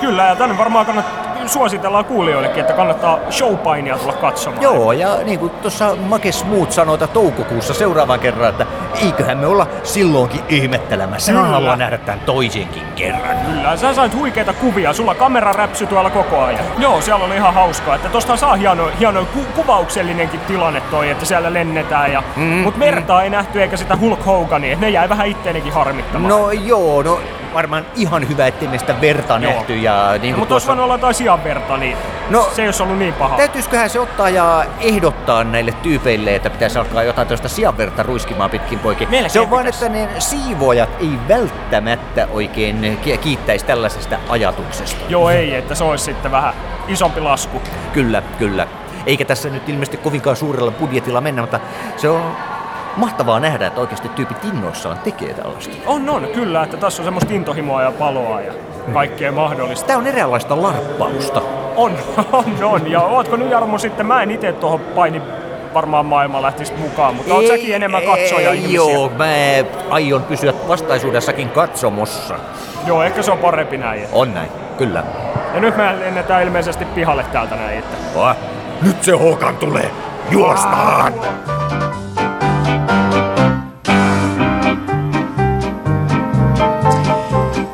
Kyllä, 0.00 0.24
ja 0.24 0.36
tänne 0.36 0.58
varmaan 0.58 0.86
kannattaa, 0.86 1.27
suositellaan 1.48 2.04
kuulijoillekin, 2.04 2.60
että 2.60 2.72
kannattaa 2.72 3.18
showpainia 3.30 3.98
tulla 3.98 4.12
katsomaan. 4.12 4.62
Joo, 4.62 4.92
ja 4.92 5.08
niin 5.24 5.38
kuin 5.38 5.50
tuossa 5.50 5.96
Make 6.08 6.32
Smooth 6.32 6.70
sanoi 6.70 6.94
että 6.94 7.06
toukokuussa 7.06 7.74
seuraavan 7.74 8.20
kerran, 8.20 8.48
että 8.48 8.66
eiköhän 9.04 9.38
me 9.38 9.46
olla 9.46 9.66
silloinkin 9.82 10.40
ihmettelemässä. 10.48 11.32
Mä 11.32 11.42
haluan 11.42 11.78
nähdä 11.78 11.98
tämän 11.98 12.20
toisenkin 12.20 12.82
kerran. 12.96 13.36
Kyllä, 13.46 13.76
sä 13.76 13.94
sait 13.94 14.14
huikeita 14.14 14.52
kuvia, 14.52 14.92
sulla 14.92 15.14
kamera 15.14 15.52
räpsy 15.52 15.86
tuolla 15.86 16.10
koko 16.10 16.42
ajan. 16.42 16.64
Joo, 16.78 17.00
siellä 17.00 17.24
oli 17.24 17.36
ihan 17.36 17.54
hauskaa, 17.54 17.94
että 17.94 18.08
tosta 18.08 18.36
saa 18.36 18.54
hieno, 18.56 18.90
hieno 18.98 19.24
ku- 19.34 19.46
kuvauksellinenkin 19.56 20.40
tilanne 20.40 20.80
toi, 20.80 21.10
että 21.10 21.24
siellä 21.24 21.54
lennetään. 21.54 22.12
Ja, 22.12 22.22
mm, 22.36 22.42
Mut 22.42 22.76
mertaa 22.76 23.22
ei 23.22 23.30
nähty 23.30 23.62
eikä 23.62 23.76
sitä 23.76 23.96
Hulk 23.96 24.26
Hogania, 24.26 24.76
ne 24.80 24.90
jäi 24.90 25.08
vähän 25.08 25.26
itteenikin 25.26 25.72
harmittamaan. 25.72 26.28
No 26.28 26.50
joo, 26.50 27.02
no 27.02 27.20
varmaan 27.54 27.86
ihan 27.96 28.28
hyvä, 28.28 28.46
ettei 28.46 28.68
me 28.68 28.78
sitä 28.78 29.00
verta 29.00 29.38
Joo. 29.42 29.52
nähty. 29.52 29.76
Ja 29.76 30.12
niin 30.12 30.34
kuin 30.34 30.38
Mutta 30.38 30.54
olisi 30.54 30.66
voinut 30.66 30.84
olla 30.84 30.94
jotain 30.94 31.14
sianverta, 31.14 31.76
niin 31.76 31.96
no, 32.30 32.48
se 32.56 32.62
ei 32.62 32.68
olisi 32.68 32.82
ollut 32.82 32.98
niin 32.98 33.14
paha. 33.14 33.36
Täytyisiköhän 33.36 33.90
se 33.90 34.00
ottaa 34.00 34.28
ja 34.28 34.64
ehdottaa 34.80 35.44
näille 35.44 35.72
tyypeille, 35.72 36.34
että 36.34 36.50
pitäisi 36.50 36.78
alkaa 36.78 37.02
jotain 37.02 37.28
tällaista 37.28 37.48
sianverta 37.48 38.02
ruiskimaan 38.02 38.50
pitkin 38.50 38.78
poikin. 38.78 39.10
Melkein 39.10 39.30
se 39.30 39.40
on 39.40 39.50
vain, 39.50 39.66
että 39.66 39.88
ne 39.88 40.08
siivoojat 40.18 40.90
ei 41.00 41.12
välttämättä 41.28 42.28
oikein 42.30 42.98
ki- 43.02 43.18
kiittäisi 43.18 43.64
tällaisesta 43.64 44.16
ajatuksesta. 44.28 45.00
Joo 45.08 45.30
ei, 45.30 45.54
että 45.54 45.74
se 45.74 45.84
olisi 45.84 46.04
sitten 46.04 46.30
vähän 46.30 46.54
isompi 46.88 47.20
lasku. 47.20 47.62
Kyllä, 47.92 48.22
kyllä. 48.38 48.66
Eikä 49.06 49.24
tässä 49.24 49.48
nyt 49.48 49.68
ilmeisesti 49.68 49.96
kovinkaan 49.96 50.36
suurella 50.36 50.70
budjetilla 50.70 51.20
mennä, 51.20 51.42
mutta 51.42 51.60
se 51.96 52.08
on 52.08 52.36
mahtavaa 52.98 53.40
nähdä, 53.40 53.66
että 53.66 53.80
oikeasti 53.80 54.08
tyypit 54.08 54.44
innoissaan 54.44 54.98
tekee 54.98 55.34
tällaista. 55.34 55.76
On, 55.86 56.08
on, 56.08 56.28
kyllä, 56.34 56.62
että 56.62 56.76
tässä 56.76 57.02
on 57.02 57.04
semmoista 57.04 57.34
intohimoa 57.34 57.82
ja 57.82 57.92
paloa 57.92 58.40
ja 58.40 58.52
kaikkea 58.92 59.32
mahdollista. 59.32 59.86
Tämä 59.86 59.98
on 59.98 60.06
eräänlaista 60.06 60.62
larppausta. 60.62 61.42
On, 61.76 61.92
on, 62.32 62.64
on. 62.64 62.90
Ja 62.90 63.00
ootko 63.00 63.36
nyt 63.36 63.50
Jarmo 63.50 63.78
sitten, 63.78 64.06
mä 64.06 64.22
en 64.22 64.30
itse 64.30 64.52
tuohon 64.52 64.80
paini 64.80 65.22
varmaan 65.74 66.06
maailma 66.06 66.42
lähtisi 66.42 66.72
mukaan, 66.74 67.14
mutta 67.14 67.34
oot 67.34 67.46
säkin 67.46 67.74
enemmän 67.74 68.02
katsoja 68.02 68.50
ei, 68.50 68.72
Joo, 68.72 69.12
mä 69.18 69.24
aion 69.90 70.22
pysyä 70.22 70.52
vastaisuudessakin 70.68 71.48
katsomossa. 71.48 72.38
Joo, 72.86 73.02
ehkä 73.02 73.22
se 73.22 73.30
on 73.30 73.38
parempi 73.38 73.76
näin. 73.76 74.06
On 74.12 74.34
näin, 74.34 74.50
kyllä. 74.78 75.04
Ja 75.54 75.60
nyt 75.60 75.76
me 75.76 76.00
lennetään 76.00 76.42
ilmeisesti 76.42 76.84
pihalle 76.84 77.24
täältä 77.32 77.56
näin. 77.56 77.78
Että... 77.78 77.96
Oh, 78.14 78.36
nyt 78.82 79.04
se 79.04 79.12
Håkan 79.12 79.56
tulee! 79.56 79.90
Juostaan! 80.30 81.12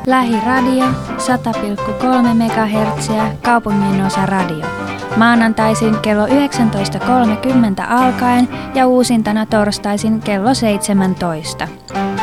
Lähiradio 0.05 0.85
100,3 0.85 2.33
MHz 2.33 3.09
kaupungin 3.41 4.05
osa 4.05 4.25
radio. 4.25 4.65
Maanantaisin 5.17 5.99
kello 5.99 6.25
19.30 6.25 6.31
alkaen 7.89 8.47
ja 8.75 8.87
uusintana 8.87 9.45
torstaisin 9.45 10.19
kello 10.19 10.53
17. 10.53 11.67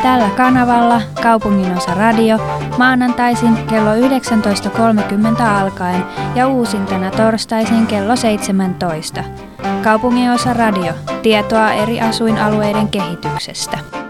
Tällä 0.03 0.29
kanavalla 0.29 1.01
kaupungin 1.21 1.77
osa 1.77 1.93
radio 1.93 2.37
maanantaisin 2.77 3.57
kello 3.57 3.93
19.30 3.95 5.41
alkaen 5.41 6.05
ja 6.35 6.47
uusintana 6.47 7.11
torstaisin 7.11 7.87
kello 7.87 8.15
17. 8.15 9.23
Kaupungin 9.83 10.31
osa 10.31 10.53
radio. 10.53 10.93
Tietoa 11.21 11.73
eri 11.73 12.01
asuinalueiden 12.01 12.87
kehityksestä. 12.87 14.02